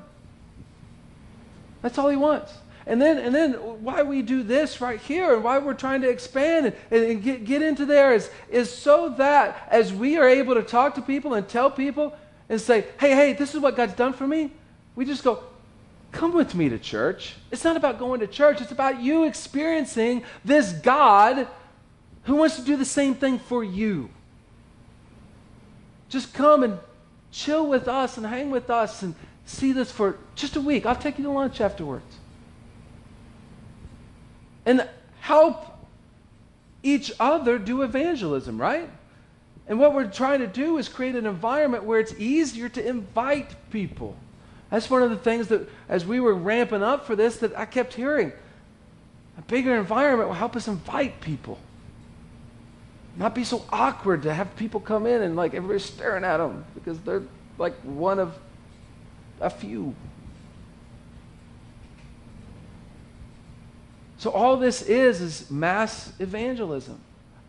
That's 1.82 1.98
all 1.98 2.08
he 2.08 2.16
wants. 2.16 2.52
And 2.86 3.00
then, 3.00 3.18
and 3.18 3.34
then 3.34 3.52
why 3.54 4.02
we 4.02 4.20
do 4.20 4.42
this 4.42 4.80
right 4.80 5.00
here 5.00 5.34
and 5.34 5.42
why 5.42 5.58
we're 5.58 5.74
trying 5.74 6.02
to 6.02 6.10
expand 6.10 6.74
and, 6.90 7.02
and 7.02 7.22
get, 7.22 7.44
get 7.44 7.62
into 7.62 7.86
there 7.86 8.12
is, 8.12 8.30
is 8.50 8.70
so 8.70 9.08
that 9.16 9.66
as 9.70 9.92
we 9.92 10.18
are 10.18 10.28
able 10.28 10.54
to 10.54 10.62
talk 10.62 10.94
to 10.96 11.02
people 11.02 11.34
and 11.34 11.48
tell 11.48 11.70
people 11.70 12.14
and 12.48 12.60
say, 12.60 12.84
hey, 13.00 13.14
hey, 13.14 13.32
this 13.32 13.54
is 13.54 13.60
what 13.60 13.74
God's 13.74 13.94
done 13.94 14.12
for 14.12 14.26
me, 14.26 14.50
we 14.96 15.06
just 15.06 15.24
go, 15.24 15.42
come 16.12 16.34
with 16.34 16.54
me 16.54 16.68
to 16.68 16.78
church. 16.78 17.36
It's 17.50 17.64
not 17.64 17.76
about 17.76 17.98
going 17.98 18.20
to 18.20 18.26
church, 18.26 18.60
it's 18.60 18.72
about 18.72 19.00
you 19.00 19.24
experiencing 19.24 20.22
this 20.44 20.72
God 20.72 21.48
who 22.24 22.36
wants 22.36 22.56
to 22.56 22.62
do 22.62 22.76
the 22.76 22.84
same 22.84 23.14
thing 23.14 23.38
for 23.38 23.64
you. 23.64 24.10
Just 26.10 26.34
come 26.34 26.62
and 26.62 26.78
chill 27.32 27.66
with 27.66 27.88
us 27.88 28.18
and 28.18 28.26
hang 28.26 28.50
with 28.50 28.68
us 28.68 29.02
and 29.02 29.14
see 29.46 29.72
this 29.72 29.90
for 29.90 30.18
just 30.34 30.56
a 30.56 30.60
week. 30.60 30.84
I'll 30.84 30.94
take 30.94 31.16
you 31.16 31.24
to 31.24 31.30
lunch 31.30 31.62
afterwards 31.62 32.04
and 34.66 34.88
help 35.20 35.66
each 36.82 37.12
other 37.18 37.58
do 37.58 37.82
evangelism, 37.82 38.60
right? 38.60 38.88
And 39.66 39.78
what 39.78 39.94
we're 39.94 40.10
trying 40.10 40.40
to 40.40 40.46
do 40.46 40.76
is 40.78 40.88
create 40.88 41.14
an 41.14 41.26
environment 41.26 41.84
where 41.84 41.98
it's 41.98 42.14
easier 42.18 42.68
to 42.68 42.86
invite 42.86 43.54
people. 43.70 44.16
That's 44.70 44.90
one 44.90 45.02
of 45.02 45.10
the 45.10 45.16
things 45.16 45.48
that, 45.48 45.68
as 45.88 46.04
we 46.04 46.20
were 46.20 46.34
ramping 46.34 46.82
up 46.82 47.06
for 47.06 47.16
this, 47.16 47.38
that 47.38 47.56
I 47.56 47.64
kept 47.64 47.94
hearing. 47.94 48.32
A 49.38 49.42
bigger 49.42 49.74
environment 49.76 50.28
will 50.28 50.36
help 50.36 50.56
us 50.56 50.68
invite 50.68 51.20
people. 51.20 51.58
Not 53.16 53.34
be 53.34 53.44
so 53.44 53.64
awkward 53.70 54.22
to 54.22 54.34
have 54.34 54.54
people 54.56 54.80
come 54.80 55.06
in 55.06 55.22
and 55.22 55.36
like 55.36 55.54
everybody's 55.54 55.84
staring 55.84 56.24
at 56.24 56.38
them 56.38 56.64
because 56.74 56.98
they're 57.00 57.22
like 57.58 57.74
one 57.82 58.18
of 58.18 58.36
a 59.40 59.50
few. 59.50 59.94
So 64.24 64.30
all 64.30 64.56
this 64.56 64.80
is 64.80 65.20
is 65.20 65.50
mass 65.50 66.10
evangelism. 66.18 66.98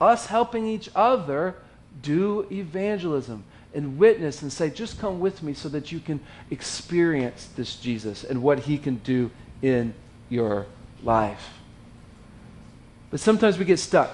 Us 0.02 0.26
helping 0.26 0.68
each 0.68 0.90
other 0.94 1.56
do 2.02 2.46
evangelism 2.52 3.46
and 3.74 3.98
witness 3.98 4.42
and 4.42 4.52
say, 4.52 4.70
just 4.70 5.00
come 5.00 5.22
with 5.22 5.42
me 5.42 5.54
so 5.54 5.70
that 5.70 5.94
you 5.94 6.02
can 6.02 6.20
experience 6.52 7.48
this 7.56 7.78
Jesus 7.78 8.26
and 8.26 8.44
what 8.44 8.60
he 8.60 8.78
can 8.78 8.96
do 8.96 9.32
in 9.62 9.94
your 10.28 10.66
life. 11.02 11.48
But 13.10 13.22
sometimes 13.22 13.58
we 13.58 13.64
get 13.64 13.80
stuck. 13.80 14.12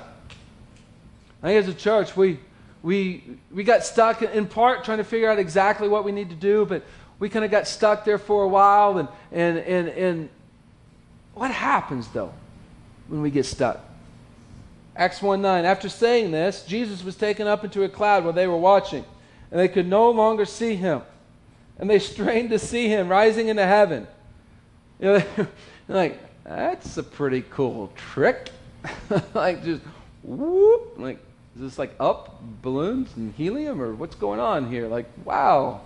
I 1.42 1.48
think 1.48 1.68
as 1.68 1.68
a 1.68 1.76
church, 1.76 2.16
we, 2.16 2.38
we, 2.84 3.24
we 3.52 3.64
got 3.64 3.84
stuck 3.84 4.22
in 4.22 4.46
part 4.46 4.84
trying 4.84 5.00
to 5.00 5.04
figure 5.04 5.32
out 5.32 5.40
exactly 5.40 5.88
what 5.88 6.06
we 6.06 6.12
need 6.12 6.30
to 6.30 6.36
do, 6.36 6.68
but 6.68 6.84
we 7.18 7.28
kind 7.28 7.44
of 7.44 7.50
got 7.50 7.68
stuck 7.68 8.06
there 8.06 8.20
for 8.20 8.44
a 8.44 8.48
while. 8.48 9.00
And, 9.00 9.08
and, 9.32 9.58
and, 9.58 9.90
and 9.90 10.30
what 11.34 11.50
happens, 11.50 12.08
though, 12.10 12.32
when 13.08 13.22
we 13.22 13.32
get 13.32 13.46
stuck? 13.46 13.84
Acts 14.96 15.22
1 15.22 15.42
9. 15.42 15.66
After 15.66 15.90
saying 15.90 16.32
this, 16.32 16.64
Jesus 16.64 17.04
was 17.04 17.16
taken 17.16 17.48
up 17.48 17.64
into 17.64 17.84
a 17.84 17.90
cloud 17.90 18.24
while 18.24 18.34
they 18.34 18.48
were 18.48 18.58
watching, 18.58 19.06
and 19.50 19.60
they 19.60 19.68
could 19.68 19.88
no 19.88 20.12
longer 20.12 20.46
see 20.46 20.76
him. 20.76 21.02
And 21.80 21.90
they 21.90 22.00
strained 22.14 22.50
to 22.52 22.60
see 22.60 22.88
him 22.88 23.10
rising 23.10 23.48
into 23.48 23.66
heaven. 23.66 24.08
You 25.00 25.08
know, 25.08 25.20
they're 25.36 25.48
like, 25.88 26.20
that's 26.44 26.98
a 26.98 27.04
pretty 27.04 27.44
cool 27.50 27.92
trick. 27.96 28.50
like, 29.34 29.64
just 29.64 29.82
whoop. 30.24 30.94
Like, 30.98 31.20
is 31.56 31.62
this 31.62 31.80
like 31.80 31.94
up 32.00 32.42
balloons 32.62 33.10
and 33.16 33.34
helium, 33.34 33.82
or 33.82 33.94
what's 33.94 34.16
going 34.16 34.40
on 34.40 34.70
here? 34.70 34.88
Like, 34.88 35.08
wow. 35.26 35.82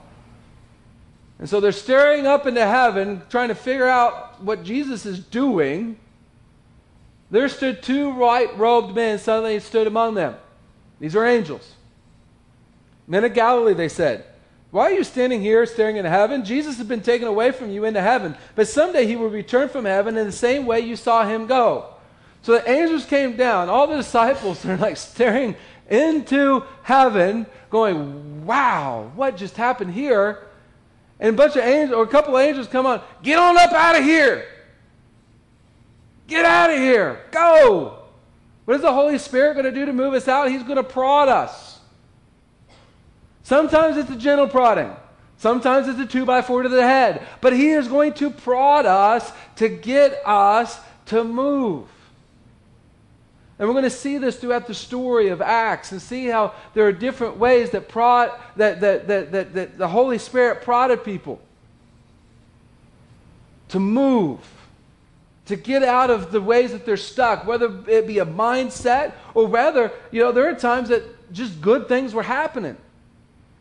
And 1.38 1.50
so 1.50 1.60
they're 1.60 1.72
staring 1.72 2.26
up 2.26 2.46
into 2.46 2.66
heaven, 2.66 3.22
trying 3.30 3.50
to 3.50 3.56
figure 3.56 3.88
out 3.88 4.42
what 4.42 4.64
Jesus 4.64 5.06
is 5.06 5.20
doing. 5.20 5.98
There 7.36 7.50
stood 7.50 7.84
two 7.84 8.12
white 8.12 8.58
robed 8.58 8.96
men, 8.96 9.20
suddenly 9.20 9.60
stood 9.60 9.88
among 9.88 10.14
them. 10.14 10.36
These 11.02 11.18
are 11.18 11.26
angels. 11.26 11.74
Men 13.08 13.26
of 13.26 13.34
Galilee, 13.34 13.74
they 13.74 13.90
said. 13.90 14.24
Why 14.72 14.84
are 14.84 14.94
you 14.94 15.04
standing 15.04 15.42
here 15.42 15.66
staring 15.66 15.98
into 15.98 16.10
heaven? 16.10 16.46
Jesus 16.46 16.78
has 16.78 16.88
been 16.88 17.02
taken 17.02 17.28
away 17.28 17.52
from 17.52 17.72
you 17.72 17.84
into 17.84 18.00
heaven, 18.00 18.38
but 18.56 18.70
someday 18.70 19.06
he 19.06 19.18
will 19.18 19.28
return 19.28 19.68
from 19.68 19.84
heaven 19.84 20.16
in 20.16 20.26
the 20.26 20.32
same 20.32 20.66
way 20.66 20.80
you 20.80 20.96
saw 20.96 21.26
him 21.26 21.46
go. 21.46 21.96
So 22.42 22.54
the 22.54 22.72
angels 22.72 23.04
came 23.04 23.36
down. 23.36 23.68
All 23.68 23.88
the 23.88 23.98
disciples 23.98 24.66
are 24.66 24.78
like 24.78 24.96
staring 24.96 25.58
into 25.90 26.64
heaven, 26.84 27.48
going, 27.70 28.46
Wow, 28.46 29.12
what 29.14 29.36
just 29.36 29.58
happened 29.58 29.92
here? 29.92 30.48
And 31.20 31.32
a 31.32 31.38
bunch 31.38 31.58
of 31.58 31.64
angels, 31.64 31.98
or 31.98 32.04
a 32.04 32.08
couple 32.08 32.38
of 32.38 32.42
angels 32.42 32.68
come 32.68 32.86
on, 32.86 33.02
get 33.22 33.38
on 33.38 33.58
up 33.58 33.74
out 33.74 33.98
of 33.98 34.06
here. 34.06 34.46
Get 36.28 36.46
out 36.46 36.72
of 36.72 36.78
here. 36.78 37.22
Go. 37.32 38.00
What 38.66 38.76
is 38.76 38.82
the 38.82 38.94
Holy 38.94 39.18
Spirit 39.18 39.54
going 39.54 39.66
to 39.66 39.72
do 39.72 39.86
to 39.86 39.94
move 39.94 40.14
us 40.14 40.28
out? 40.28 40.50
He's 40.50 40.64
going 40.64 40.78
to 40.78 40.84
prod 40.84 41.28
us. 41.28 41.80
Sometimes 43.44 43.98
it's 43.98 44.10
a 44.10 44.16
gentle 44.16 44.48
prodding. 44.48 44.92
Sometimes 45.38 45.88
it's 45.88 46.00
a 46.00 46.06
two 46.06 46.26
by 46.26 46.42
four 46.42 46.64
to 46.64 46.70
the 46.70 46.82
head. 46.82 47.26
But 47.42 47.54
He 47.54 47.70
is 47.70 47.88
going 47.88 48.14
to 48.16 48.32
prod 48.32 48.86
us 48.86 49.32
to 49.58 49.70
get 49.70 50.20
us 50.26 50.80
to 51.08 51.24
move. 51.24 51.88
And 53.58 53.68
we're 53.68 53.74
going 53.74 53.84
to 53.86 53.90
see 53.90 54.18
this 54.18 54.38
throughout 54.38 54.68
the 54.68 54.74
story 54.74 55.30
of 55.30 55.42
Acts 55.42 55.92
and 55.92 56.02
see 56.02 56.26
how 56.26 56.54
there 56.74 56.86
are 56.88 56.92
different 56.92 57.38
ways 57.38 57.70
that, 57.70 57.88
prod, 57.88 58.32
that, 58.58 58.82
that, 58.82 59.08
that, 59.08 59.32
that, 59.32 59.54
that 59.54 59.78
the 59.78 59.88
Holy 59.88 60.18
Spirit 60.18 60.62
prodded 60.62 61.04
people 61.06 61.40
to 63.70 63.80
move, 63.80 64.40
to 65.46 65.56
get 65.56 65.84
out 65.84 66.10
of 66.10 66.32
the 66.32 66.42
ways 66.42 66.72
that 66.72 66.86
they're 66.86 66.98
stuck, 66.98 67.46
whether 67.46 67.84
it 67.88 68.08
be 68.08 68.20
a 68.20 68.26
mindset 68.26 69.14
or 69.34 69.48
whether, 69.48 69.92
you 70.12 70.22
know, 70.22 70.32
there 70.32 70.50
are 70.50 70.56
times 70.56 70.90
that 70.90 71.04
just 71.32 71.62
good 71.62 71.88
things 71.88 72.14
were 72.14 72.24
happening. 72.24 72.78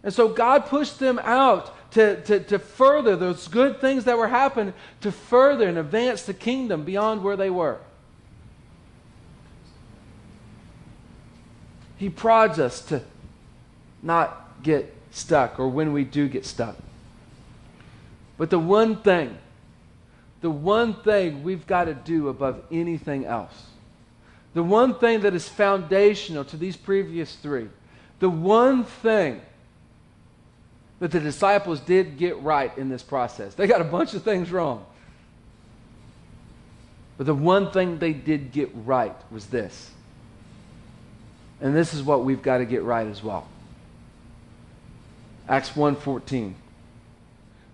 And 0.02 0.12
so 0.12 0.28
God 0.28 0.66
pushed 0.66 0.98
them 0.98 1.18
out 1.22 1.74
to, 1.92 2.20
to, 2.22 2.40
to 2.40 2.58
further 2.58 3.16
those 3.16 3.48
good 3.48 3.80
things 3.80 4.04
that 4.04 4.18
were 4.18 4.28
happening, 4.28 4.74
to 5.02 5.12
further 5.12 5.68
and 5.68 5.78
advance 5.78 6.22
the 6.22 6.34
kingdom 6.34 6.84
beyond 6.84 7.22
where 7.22 7.36
they 7.36 7.50
were. 7.50 7.78
He 11.96 12.10
prods 12.10 12.58
us 12.58 12.80
to 12.86 13.02
not 14.02 14.62
get 14.62 14.94
stuck 15.10 15.58
or 15.58 15.68
when 15.68 15.92
we 15.92 16.04
do 16.04 16.28
get 16.28 16.44
stuck. 16.44 16.76
But 18.36 18.50
the 18.50 18.58
one 18.58 18.96
thing, 18.96 19.38
the 20.44 20.50
one 20.50 20.92
thing 20.92 21.42
we've 21.42 21.66
got 21.66 21.84
to 21.84 21.94
do 21.94 22.28
above 22.28 22.60
anything 22.70 23.24
else, 23.24 23.64
the 24.52 24.62
one 24.62 24.94
thing 24.98 25.22
that 25.22 25.32
is 25.32 25.48
foundational 25.48 26.44
to 26.44 26.58
these 26.58 26.76
previous 26.76 27.34
three, 27.36 27.70
the 28.18 28.28
one 28.28 28.84
thing 28.84 29.40
that 31.00 31.12
the 31.12 31.20
disciples 31.20 31.80
did 31.80 32.18
get 32.18 32.38
right 32.42 32.76
in 32.76 32.90
this 32.90 33.02
process, 33.02 33.54
they 33.54 33.66
got 33.66 33.80
a 33.80 33.84
bunch 33.84 34.12
of 34.12 34.22
things 34.22 34.52
wrong. 34.52 34.84
But 37.16 37.24
the 37.24 37.34
one 37.34 37.70
thing 37.70 37.98
they 37.98 38.12
did 38.12 38.52
get 38.52 38.70
right 38.74 39.16
was 39.30 39.46
this 39.46 39.92
and 41.58 41.74
this 41.74 41.94
is 41.94 42.02
what 42.02 42.22
we've 42.22 42.42
got 42.42 42.58
to 42.58 42.66
get 42.66 42.82
right 42.82 43.06
as 43.06 43.22
well. 43.22 43.48
Acts 45.48 45.70
1:14. 45.70 46.52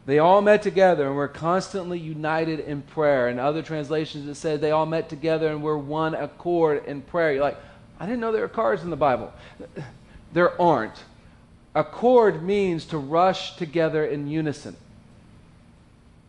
They 0.06 0.18
all 0.18 0.40
met 0.40 0.62
together 0.62 1.06
and 1.06 1.16
were 1.16 1.28
constantly 1.28 1.98
united 1.98 2.60
in 2.60 2.82
prayer. 2.82 3.28
In 3.28 3.38
other 3.38 3.62
translations 3.62 4.28
it 4.28 4.34
said 4.34 4.60
they 4.60 4.70
all 4.70 4.86
met 4.86 5.08
together 5.08 5.48
and 5.48 5.62
were 5.62 5.78
one 5.78 6.14
accord 6.14 6.84
in 6.86 7.02
prayer. 7.02 7.34
You're 7.34 7.42
like, 7.42 7.58
I 7.98 8.06
didn't 8.06 8.20
know 8.20 8.32
there 8.32 8.42
were 8.42 8.48
cards 8.48 8.82
in 8.82 8.90
the 8.90 8.96
Bible. 8.96 9.32
There 10.32 10.60
aren't. 10.62 10.94
Accord 11.74 12.44
means 12.44 12.84
to 12.86 12.98
rush 12.98 13.56
together 13.56 14.04
in 14.04 14.28
unison. 14.28 14.76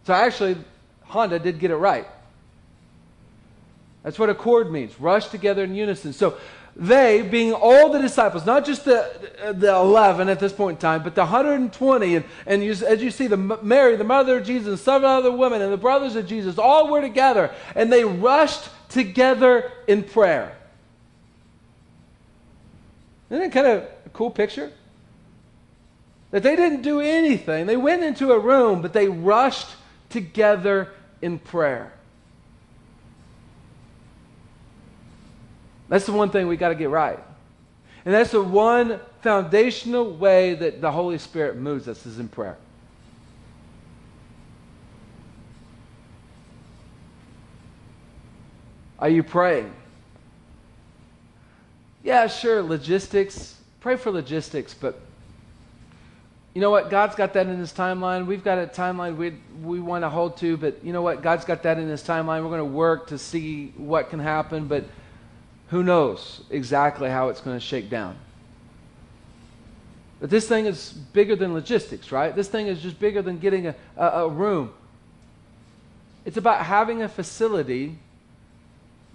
So 0.07 0.13
actually, 0.13 0.57
Honda 1.03 1.37
did 1.37 1.59
get 1.59 1.69
it 1.69 1.75
right. 1.75 2.07
That's 4.03 4.17
what 4.17 4.29
accord 4.29 4.71
means 4.71 4.99
rush 4.99 5.27
together 5.27 5.63
in 5.63 5.75
unison. 5.75 6.13
So 6.13 6.37
they, 6.75 7.21
being 7.21 7.53
all 7.53 7.91
the 7.91 7.99
disciples, 7.99 8.45
not 8.45 8.65
just 8.65 8.85
the, 8.85 9.11
the 9.53 9.75
11 9.75 10.29
at 10.29 10.39
this 10.39 10.53
point 10.53 10.77
in 10.77 10.81
time, 10.81 11.03
but 11.03 11.15
the 11.15 11.21
120, 11.21 12.15
and, 12.15 12.25
and 12.45 12.63
you, 12.63 12.71
as 12.71 13.03
you 13.03 13.11
see, 13.11 13.27
the 13.27 13.37
Mary, 13.37 13.97
the 13.97 14.05
mother 14.05 14.37
of 14.37 14.45
Jesus, 14.45 14.67
and 14.69 14.79
seven 14.79 15.09
other 15.09 15.31
women, 15.31 15.61
and 15.61 15.71
the 15.71 15.77
brothers 15.77 16.15
of 16.15 16.27
Jesus, 16.27 16.57
all 16.57 16.89
were 16.89 17.01
together, 17.01 17.51
and 17.75 17.91
they 17.91 18.05
rushed 18.05 18.69
together 18.89 19.71
in 19.87 20.03
prayer. 20.03 20.55
Isn't 23.29 23.43
that 23.43 23.51
kind 23.51 23.67
of 23.67 23.83
a 24.05 24.09
cool 24.13 24.31
picture? 24.31 24.71
That 26.31 26.43
they 26.43 26.55
didn't 26.55 26.81
do 26.81 27.01
anything. 27.01 27.65
They 27.65 27.77
went 27.77 28.03
into 28.03 28.31
a 28.31 28.39
room, 28.39 28.81
but 28.81 28.93
they 28.93 29.09
rushed 29.09 29.67
together 30.09 30.89
in 31.21 31.39
prayer. 31.39 31.93
That's 35.91 36.05
the 36.05 36.13
one 36.13 36.29
thing 36.29 36.47
we 36.47 36.55
got 36.55 36.69
to 36.69 36.75
get 36.75 36.89
right. 36.89 37.19
And 38.05 38.13
that's 38.13 38.31
the 38.31 38.41
one 38.41 39.01
foundational 39.19 40.09
way 40.09 40.55
that 40.55 40.79
the 40.79 40.89
Holy 40.89 41.17
Spirit 41.17 41.57
moves 41.57 41.85
us 41.89 42.05
is 42.05 42.17
in 42.17 42.29
prayer. 42.29 42.55
Are 48.99 49.09
you 49.09 49.21
praying? 49.21 49.73
Yeah, 52.03 52.27
sure, 52.27 52.61
logistics. 52.61 53.59
Pray 53.81 53.97
for 53.97 54.11
logistics, 54.11 54.73
but 54.73 54.97
you 56.53 56.61
know 56.61 56.71
what? 56.71 56.89
God's 56.89 57.15
got 57.15 57.33
that 57.33 57.47
in 57.47 57.57
His 57.57 57.73
timeline. 57.73 58.27
We've 58.27 58.45
got 58.45 58.59
a 58.59 58.67
timeline 58.67 59.17
we, 59.17 59.33
we 59.61 59.81
want 59.81 60.05
to 60.05 60.09
hold 60.09 60.37
to, 60.37 60.55
but 60.55 60.85
you 60.85 60.93
know 60.93 61.01
what? 61.01 61.21
God's 61.21 61.43
got 61.43 61.63
that 61.63 61.77
in 61.77 61.89
His 61.89 62.01
timeline. 62.01 62.43
We're 62.43 62.49
going 62.49 62.59
to 62.59 62.65
work 62.65 63.07
to 63.07 63.17
see 63.17 63.73
what 63.75 64.09
can 64.09 64.19
happen, 64.19 64.67
but 64.67 64.85
who 65.71 65.83
knows 65.83 66.41
exactly 66.49 67.09
how 67.09 67.29
it's 67.29 67.41
going 67.41 67.57
to 67.57 67.65
shake 67.65 67.89
down? 67.89 68.15
But 70.19 70.29
this 70.29 70.47
thing 70.47 70.65
is 70.65 70.91
bigger 70.91 71.35
than 71.35 71.53
logistics, 71.53 72.11
right? 72.11 72.35
This 72.35 72.47
thing 72.47 72.67
is 72.67 72.81
just 72.81 72.99
bigger 72.99 73.21
than 73.21 73.39
getting 73.39 73.67
a, 73.67 73.75
a, 73.97 74.05
a 74.05 74.29
room. 74.29 74.73
It's 76.25 76.37
about 76.37 76.65
having 76.65 77.01
a 77.01 77.09
facility 77.09 77.97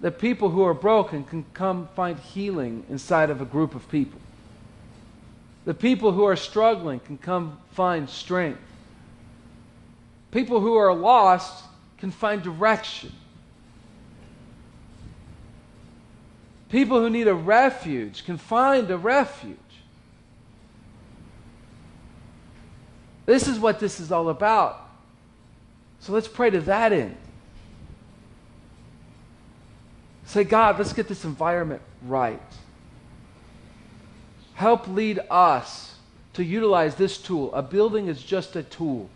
that 0.01 0.19
people 0.19 0.49
who 0.49 0.63
are 0.63 0.73
broken 0.73 1.23
can 1.23 1.45
come 1.53 1.87
find 1.95 2.19
healing 2.19 2.83
inside 2.89 3.29
of 3.29 3.39
a 3.39 3.45
group 3.45 3.73
of 3.73 3.89
people. 3.89 4.19
The 5.65 5.73
people 5.75 6.11
who 6.11 6.23
are 6.23 6.35
struggling 6.35 6.99
can 7.01 7.19
come 7.19 7.59
find 7.73 8.09
strength. 8.09 8.59
People 10.31 10.59
who 10.59 10.75
are 10.75 10.93
lost 10.93 11.65
can 11.99 12.09
find 12.09 12.41
direction. 12.41 13.11
People 16.69 16.99
who 16.99 17.09
need 17.09 17.27
a 17.27 17.33
refuge 17.33 18.25
can 18.25 18.37
find 18.37 18.89
a 18.91 18.97
refuge. 18.97 19.57
This 23.25 23.47
is 23.47 23.59
what 23.59 23.79
this 23.79 23.99
is 23.99 24.11
all 24.11 24.29
about. 24.29 24.81
So 25.99 26.13
let's 26.13 26.27
pray 26.27 26.49
to 26.49 26.61
that 26.61 26.93
end. 26.93 27.15
Say, 30.25 30.43
God, 30.43 30.77
let's 30.77 30.93
get 30.93 31.07
this 31.07 31.23
environment 31.23 31.81
right. 32.03 32.41
Help 34.55 34.87
lead 34.87 35.19
us 35.29 35.95
to 36.33 36.43
utilize 36.43 36.95
this 36.95 37.17
tool. 37.17 37.53
A 37.53 37.61
building 37.61 38.07
is 38.07 38.21
just 38.21 38.55
a 38.55 38.63
tool. 38.63 39.09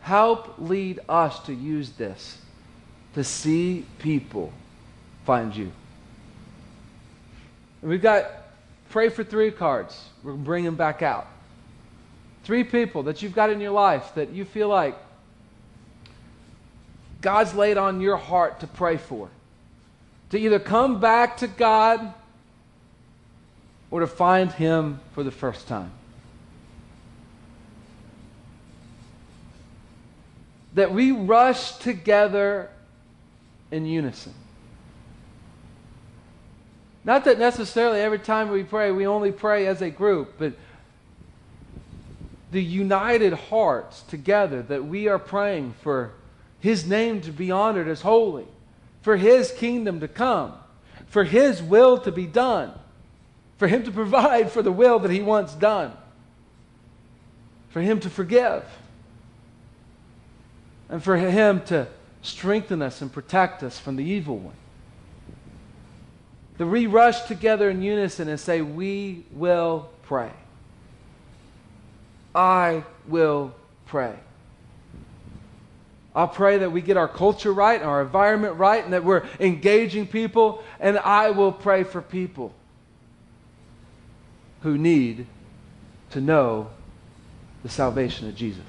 Help 0.00 0.54
lead 0.58 1.00
us 1.08 1.40
to 1.40 1.52
use 1.52 1.90
this 1.90 2.38
to 3.14 3.24
see 3.24 3.84
people 3.98 4.52
find 5.24 5.54
you. 5.56 5.72
We've 7.82 8.02
got 8.02 8.30
pray 8.90 9.08
for 9.08 9.24
three 9.24 9.50
cards. 9.50 10.08
We're 10.22 10.32
going 10.32 10.42
to 10.42 10.46
bring 10.46 10.64
them 10.64 10.76
back 10.76 11.02
out. 11.02 11.26
Three 12.44 12.64
people 12.64 13.04
that 13.04 13.22
you've 13.22 13.34
got 13.34 13.50
in 13.50 13.60
your 13.60 13.72
life 13.72 14.14
that 14.14 14.30
you 14.30 14.44
feel 14.44 14.68
like 14.68 14.96
God's 17.20 17.54
laid 17.54 17.76
on 17.76 18.00
your 18.00 18.16
heart 18.16 18.60
to 18.60 18.66
pray 18.66 18.96
for. 18.96 19.28
To 20.30 20.38
either 20.38 20.58
come 20.58 21.00
back 21.00 21.38
to 21.38 21.48
God 21.48 22.14
or 23.90 24.00
to 24.00 24.06
find 24.06 24.52
Him 24.52 25.00
for 25.12 25.22
the 25.22 25.30
first 25.30 25.68
time. 25.68 25.90
That 30.74 30.92
we 30.92 31.10
rush 31.10 31.78
together 31.78 32.70
in 33.70 33.86
unison. 33.86 34.34
Not 37.06 37.24
that 37.26 37.38
necessarily 37.38 38.00
every 38.00 38.18
time 38.18 38.50
we 38.50 38.64
pray, 38.64 38.90
we 38.90 39.06
only 39.06 39.30
pray 39.30 39.68
as 39.68 39.80
a 39.80 39.90
group, 39.90 40.34
but 40.38 40.54
the 42.50 42.62
united 42.62 43.32
hearts 43.32 44.02
together 44.02 44.60
that 44.62 44.84
we 44.84 45.06
are 45.06 45.18
praying 45.18 45.74
for 45.82 46.10
His 46.58 46.84
name 46.84 47.20
to 47.20 47.30
be 47.30 47.52
honored 47.52 47.86
as 47.86 48.00
holy, 48.00 48.46
for 49.02 49.16
His 49.16 49.52
kingdom 49.52 50.00
to 50.00 50.08
come, 50.08 50.54
for 51.06 51.22
His 51.22 51.62
will 51.62 51.98
to 51.98 52.10
be 52.10 52.26
done, 52.26 52.72
for 53.56 53.68
Him 53.68 53.84
to 53.84 53.92
provide 53.92 54.50
for 54.50 54.62
the 54.62 54.72
will 54.72 54.98
that 54.98 55.10
He 55.12 55.22
wants 55.22 55.54
done, 55.54 55.92
for 57.68 57.80
Him 57.80 58.00
to 58.00 58.10
forgive, 58.10 58.64
and 60.88 61.00
for 61.04 61.16
Him 61.16 61.60
to 61.66 61.86
strengthen 62.22 62.82
us 62.82 63.00
and 63.00 63.12
protect 63.12 63.62
us 63.62 63.78
from 63.78 63.94
the 63.94 64.04
evil 64.04 64.38
one. 64.38 64.56
That 66.58 66.66
we 66.66 66.86
rush 66.86 67.22
together 67.22 67.68
in 67.68 67.82
unison 67.82 68.28
and 68.28 68.40
say, 68.40 68.62
We 68.62 69.24
will 69.32 69.90
pray. 70.04 70.32
I 72.34 72.84
will 73.08 73.54
pray. 73.86 74.14
I'll 76.14 76.28
pray 76.28 76.58
that 76.58 76.72
we 76.72 76.80
get 76.80 76.96
our 76.96 77.08
culture 77.08 77.52
right, 77.52 77.82
our 77.82 78.00
environment 78.00 78.56
right, 78.56 78.82
and 78.82 78.92
that 78.94 79.04
we're 79.04 79.26
engaging 79.38 80.06
people. 80.06 80.64
And 80.80 80.98
I 80.98 81.30
will 81.30 81.52
pray 81.52 81.84
for 81.84 82.00
people 82.00 82.54
who 84.62 84.78
need 84.78 85.26
to 86.10 86.20
know 86.20 86.70
the 87.62 87.68
salvation 87.68 88.28
of 88.28 88.34
Jesus 88.34 88.64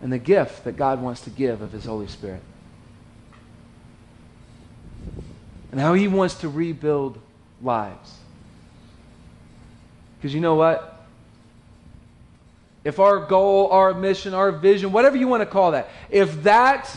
and 0.00 0.12
the 0.12 0.18
gift 0.18 0.64
that 0.64 0.76
God 0.76 1.02
wants 1.02 1.20
to 1.22 1.30
give 1.30 1.60
of 1.60 1.72
His 1.72 1.84
Holy 1.84 2.08
Spirit. 2.08 2.42
And 5.72 5.80
how 5.80 5.94
He 5.94 6.06
wants 6.06 6.36
to 6.36 6.48
rebuild 6.48 7.18
lives. 7.60 8.14
Because 10.18 10.32
you 10.32 10.40
know 10.40 10.54
what? 10.54 10.92
if 12.84 12.98
our 12.98 13.26
goal, 13.26 13.68
our 13.70 13.94
mission, 13.94 14.34
our 14.34 14.50
vision, 14.50 14.92
whatever 14.92 15.16
you 15.16 15.28
want 15.28 15.40
to 15.40 15.46
call 15.46 15.72
that, 15.72 15.88
if 16.10 16.42
that 16.42 16.94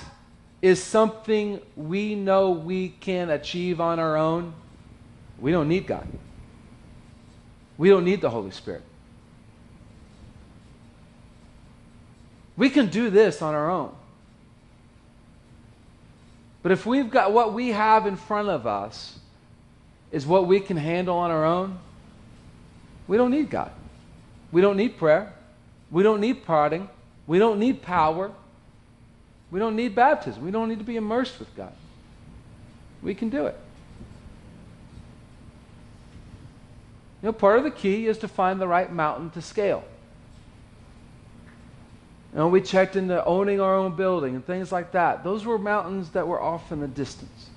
is 0.61 0.81
something 0.81 1.61
we 1.75 2.15
know 2.15 2.51
we 2.51 2.89
can 2.89 3.29
achieve 3.29 3.79
on 3.79 3.99
our 3.99 4.17
own, 4.17 4.53
we 5.39 5.51
don't 5.51 5.67
need 5.67 5.85
God. 5.85 6.07
We 7.77 7.89
don't 7.89 8.05
need 8.05 8.21
the 8.21 8.29
Holy 8.29 8.51
Spirit. 8.51 8.81
We 12.57 12.69
can 12.69 12.87
do 12.87 13.09
this 13.09 13.41
on 13.41 13.53
our 13.53 13.69
own. 13.69 13.93
But 16.65 16.71
if 16.71 16.83
we've 16.83 17.11
got 17.11 17.31
what 17.31 17.53
we 17.53 17.69
have 17.69 18.07
in 18.07 18.15
front 18.15 18.49
of 18.49 18.65
us 18.65 19.19
is 20.11 20.25
what 20.25 20.47
we 20.47 20.59
can 20.59 20.77
handle 20.77 21.15
on 21.15 21.29
our 21.29 21.45
own, 21.45 21.77
we 23.07 23.17
don't 23.17 23.29
need 23.29 23.51
God. 23.51 23.69
We 24.51 24.61
don't 24.61 24.75
need 24.75 24.97
prayer. 24.97 25.31
We 25.91 26.01
don't 26.01 26.19
need 26.19 26.43
parting. 26.43 26.89
We 27.27 27.37
don't 27.37 27.59
need 27.59 27.83
power. 27.83 28.31
We 29.51 29.59
don't 29.59 29.75
need 29.75 29.93
baptism. 29.93 30.43
We 30.43 30.49
don't 30.49 30.67
need 30.67 30.79
to 30.79 30.83
be 30.83 30.95
immersed 30.95 31.37
with 31.37 31.55
God. 31.55 31.73
We 33.03 33.13
can 33.13 33.29
do 33.29 33.45
it. 33.45 33.59
You 37.21 37.27
know, 37.27 37.33
part 37.33 37.59
of 37.59 37.63
the 37.63 37.69
key 37.69 38.07
is 38.07 38.17
to 38.17 38.27
find 38.27 38.59
the 38.59 38.67
right 38.67 38.91
mountain 38.91 39.29
to 39.29 39.41
scale. 39.43 39.83
Know, 42.35 42.49
we 42.49 42.59
checked 42.59 42.97
into 42.97 43.23
owning 43.23 43.61
our 43.61 43.73
own 43.73 43.95
building 43.95 44.35
and 44.35 44.45
things 44.45 44.69
like 44.69 44.91
that. 44.91 45.23
Those 45.23 45.45
were 45.45 45.57
mountains 45.57 46.09
that 46.09 46.27
were 46.27 46.41
off 46.41 46.69
in 46.73 46.81
the 46.81 46.87
distance. 46.87 47.49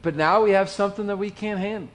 But 0.00 0.14
now 0.14 0.44
we 0.44 0.52
have 0.52 0.68
something 0.68 1.08
that 1.08 1.16
we 1.16 1.30
can't 1.30 1.58
handle. 1.58 1.88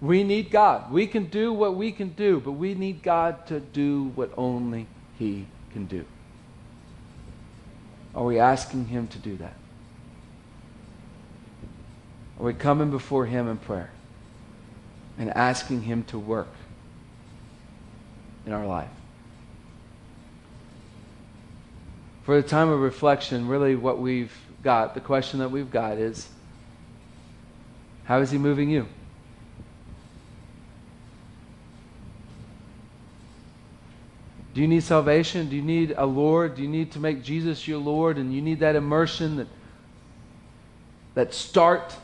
We 0.00 0.24
need 0.24 0.50
God. 0.50 0.90
We 0.90 1.06
can 1.06 1.26
do 1.26 1.52
what 1.52 1.76
we 1.76 1.92
can 1.92 2.08
do, 2.08 2.40
but 2.40 2.52
we 2.52 2.74
need 2.74 3.04
God 3.04 3.46
to 3.46 3.60
do 3.60 4.10
what 4.16 4.32
only 4.36 4.88
He 5.16 5.46
can 5.72 5.86
do. 5.86 6.04
Are 8.16 8.24
we 8.24 8.40
asking 8.40 8.86
Him 8.86 9.06
to 9.08 9.18
do 9.18 9.36
that? 9.36 9.54
Are 12.38 12.44
we 12.44 12.54
coming 12.54 12.90
before 12.90 13.26
Him 13.26 13.48
in 13.48 13.56
prayer 13.56 13.90
and 15.18 15.30
asking 15.30 15.82
Him 15.82 16.04
to 16.04 16.18
work 16.18 16.52
in 18.44 18.52
our 18.52 18.66
life? 18.66 18.90
For 22.24 22.40
the 22.40 22.46
time 22.46 22.68
of 22.68 22.80
reflection, 22.80 23.48
really 23.48 23.76
what 23.76 23.98
we've 23.98 24.36
got, 24.62 24.94
the 24.94 25.00
question 25.00 25.38
that 25.38 25.50
we've 25.50 25.70
got 25.70 25.96
is 25.96 26.28
how 28.04 28.20
is 28.20 28.30
He 28.30 28.38
moving 28.38 28.68
you? 28.68 28.86
Do 34.56 34.62
you 34.62 34.68
need 34.68 34.82
salvation? 34.82 35.50
Do 35.50 35.56
you 35.56 35.60
need 35.60 35.92
a 35.96 36.06
Lord? 36.06 36.56
Do 36.56 36.62
you 36.62 36.68
need 36.68 36.92
to 36.92 36.98
make 36.98 37.22
Jesus 37.22 37.68
your 37.68 37.78
Lord? 37.78 38.16
And 38.16 38.32
you 38.32 38.40
need 38.40 38.60
that 38.60 38.74
immersion, 38.74 39.36
that, 39.36 39.48
that 41.14 41.34
start? 41.34 41.94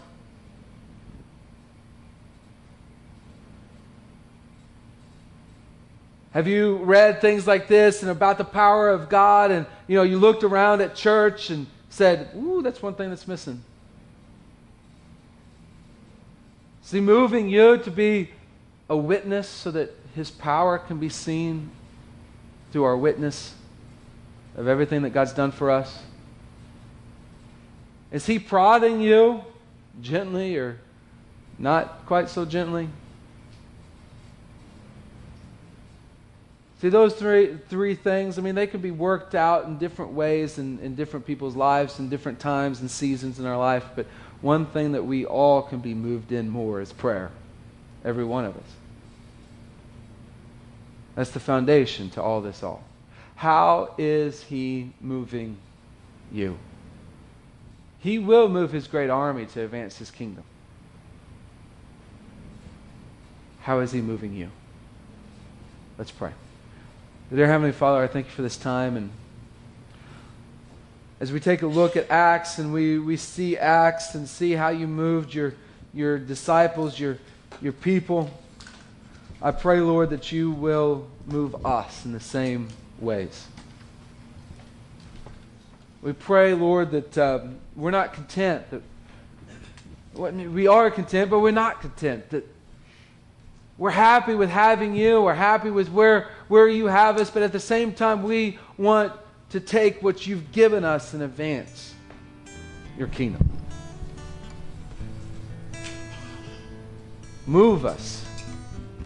Have 6.33 6.49
you 6.49 6.77
read 6.79 7.21
things 7.21 7.47
like 7.47 7.68
this 7.68 8.03
and 8.03 8.11
about 8.11 8.38
the 8.38 8.45
power 8.45 8.88
of 8.88 9.09
God 9.09 9.51
and 9.51 9.66
you 9.87 9.97
know 9.97 10.03
you 10.03 10.18
looked 10.18 10.45
around 10.45 10.81
at 10.81 10.95
church 10.95 11.51
and 11.51 11.66
said, 11.90 12.31
"Ooh, 12.35 12.62
that's 12.62 12.83
one 12.83 12.95
thing 12.95 13.11
that's 13.11 13.29
missing." 13.29 13.62
Is 16.83 16.90
he 16.90 17.01
moving 17.01 17.49
you 17.49 17.79
to 17.79 17.90
be 17.90 18.31
a 18.88 18.97
witness 18.97 19.49
so 19.49 19.71
that 19.71 19.95
his 20.14 20.31
power 20.31 20.79
can 20.79 20.99
be 20.99 21.09
seen 21.09 21.71
through 22.73 22.85
our 22.85 22.97
witness 22.97 23.55
of 24.57 24.66
everything 24.66 25.03
that 25.03 25.11
God's 25.11 25.33
done 25.33 25.53
for 25.53 25.71
us? 25.71 26.03
Is 28.11 28.27
he 28.27 28.38
prodding 28.38 29.01
you 29.01 29.42
gently 30.01 30.57
or 30.57 30.79
not 31.59 32.05
quite 32.07 32.29
so 32.29 32.45
gently? 32.45 32.88
See, 36.83 36.89
those 36.89 37.15
three, 37.15 37.59
three 37.69 37.95
things, 37.95 38.41
I 38.41 38.43
mean, 38.43 38.57
they 38.57 38.67
can 38.67 38.81
be 38.81 38.91
worked 38.91 39.37
out 39.37 39.67
in 39.67 39.79
different 39.79 40.15
ways 40.15 40.59
in, 40.59 40.81
in 40.81 40.97
different 40.97 41.25
people's 41.25 41.55
lives 41.55 42.01
in 42.01 42.09
different 42.09 42.41
times 42.41 42.81
and 42.81 42.91
seasons 42.91 43.39
in 43.39 43.47
our 43.47 43.57
life. 43.57 43.85
But 43.95 44.07
one 44.41 44.67
thing 44.67 44.91
that 44.91 45.05
we 45.05 45.25
all 45.25 45.63
can 45.63 45.79
be 45.79 45.95
moved 45.95 46.33
in 46.33 46.49
more 46.49 46.81
is 46.81 46.93
prayer. 46.93 47.31
Every 48.05 48.25
one 48.25 48.45
of 48.45 48.57
us. 48.57 48.67
That's 51.15 51.31
the 51.31 51.39
foundation 51.39 52.11
to 52.11 52.23
all 52.23 52.41
this 52.41 52.65
all. 52.65 52.83
How 53.37 53.95
is 53.97 54.43
he 54.43 54.91
moving 55.01 55.59
you? 56.33 56.59
He 58.01 58.19
will 58.19 58.49
move 58.49 58.73
his 58.73 58.89
great 58.89 59.09
army 59.09 59.47
to 59.47 59.63
advance 59.63 59.99
his 59.99 60.11
kingdom. 60.11 60.43
How 63.61 63.79
is 63.79 63.93
he 63.93 64.01
moving 64.01 64.35
you? 64.35 64.51
Let's 65.97 66.11
pray. 66.11 66.33
Dear 67.35 67.47
Heavenly 67.47 67.73
Father, 67.73 68.05
I 68.05 68.09
thank 68.09 68.27
you 68.27 68.33
for 68.33 68.43
this 68.43 68.59
time. 68.59 68.95
And 68.95 69.11
as 71.19 71.33
we 71.33 71.41
take 71.41 71.63
a 71.63 71.67
look 71.67 71.97
at 71.97 72.11
Acts 72.11 72.59
and 72.59 72.75
we, 72.75 72.99
we 72.99 73.17
see 73.17 73.57
Acts 73.57 74.15
and 74.15 74.29
see 74.29 74.53
how 74.53 74.69
you 74.69 74.87
moved 74.87 75.33
your, 75.33 75.55
your 75.95 76.19
disciples, 76.19 77.01
your, 77.01 77.17
your 77.63 77.73
people, 77.73 78.31
I 79.41 79.51
pray, 79.51 79.81
Lord, 79.81 80.11
that 80.11 80.31
you 80.31 80.51
will 80.51 81.09
move 81.27 81.65
us 81.65 82.05
in 82.05 82.13
the 82.13 82.21
same 82.21 82.69
ways. 83.01 83.47
We 86.03 86.13
pray, 86.13 86.53
Lord, 86.53 86.91
that 86.91 87.17
um, 87.17 87.57
we're 87.75 87.93
not 87.93 88.13
content. 88.13 88.67
That 88.69 88.83
we 90.35 90.67
are 90.67 90.91
content, 90.91 91.31
but 91.31 91.41
we're 91.41 91.51
not 91.51 91.81
content. 91.81 92.29
That 92.29 92.47
we're 93.79 93.91
happy 93.91 94.35
with 94.35 94.51
having 94.51 94.95
you. 94.95 95.23
We're 95.23 95.35
happy 95.35 95.71
with 95.71 95.89
where, 95.89 96.31
where 96.53 96.69
you 96.69 96.85
have 96.85 97.17
us, 97.17 97.31
but 97.31 97.42
at 97.42 97.50
the 97.50 97.59
same 97.59 97.94
time, 97.94 98.23
we 98.23 98.59
want 98.77 99.11
to 99.48 99.59
take 99.59 100.03
what 100.03 100.27
you've 100.27 100.53
given 100.53 100.85
us 100.85 101.15
and 101.15 101.23
advance 101.23 101.94
your 102.98 103.09
kingdom. 103.09 103.50
Move 107.46 107.87
us 107.87 108.23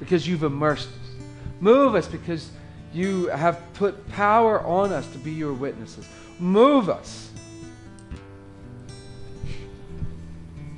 because 0.00 0.26
you've 0.26 0.42
immersed 0.42 0.88
us. 0.88 1.14
Move 1.60 1.94
us 1.94 2.08
because 2.08 2.50
you 2.92 3.28
have 3.28 3.62
put 3.74 4.08
power 4.08 4.60
on 4.62 4.90
us 4.90 5.06
to 5.12 5.18
be 5.18 5.30
your 5.30 5.52
witnesses. 5.52 6.04
Move 6.40 6.88
us 6.88 7.30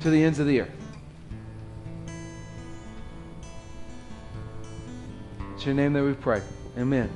to 0.01 0.11
the 0.11 0.23
ends 0.23 0.37
of 0.37 0.45
the 0.45 0.61
earth. 0.61 0.69
It's 5.55 5.65
your 5.65 5.73
name 5.73 5.93
that 5.93 6.03
we 6.03 6.13
pray. 6.13 6.43
Amen. 6.77 7.09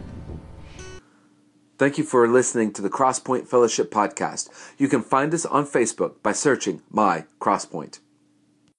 Thank 1.78 1.98
you 1.98 2.04
for 2.04 2.28
listening 2.28 2.72
to 2.74 2.82
the 2.82 2.90
Crosspoint 2.90 3.48
Fellowship 3.48 3.92
Podcast. 3.92 4.50
You 4.78 4.88
can 4.88 5.02
find 5.02 5.34
us 5.34 5.46
on 5.46 5.66
Facebook 5.66 6.22
by 6.22 6.32
searching 6.32 6.82
My 6.90 7.26
Crosspoint. 7.42 8.00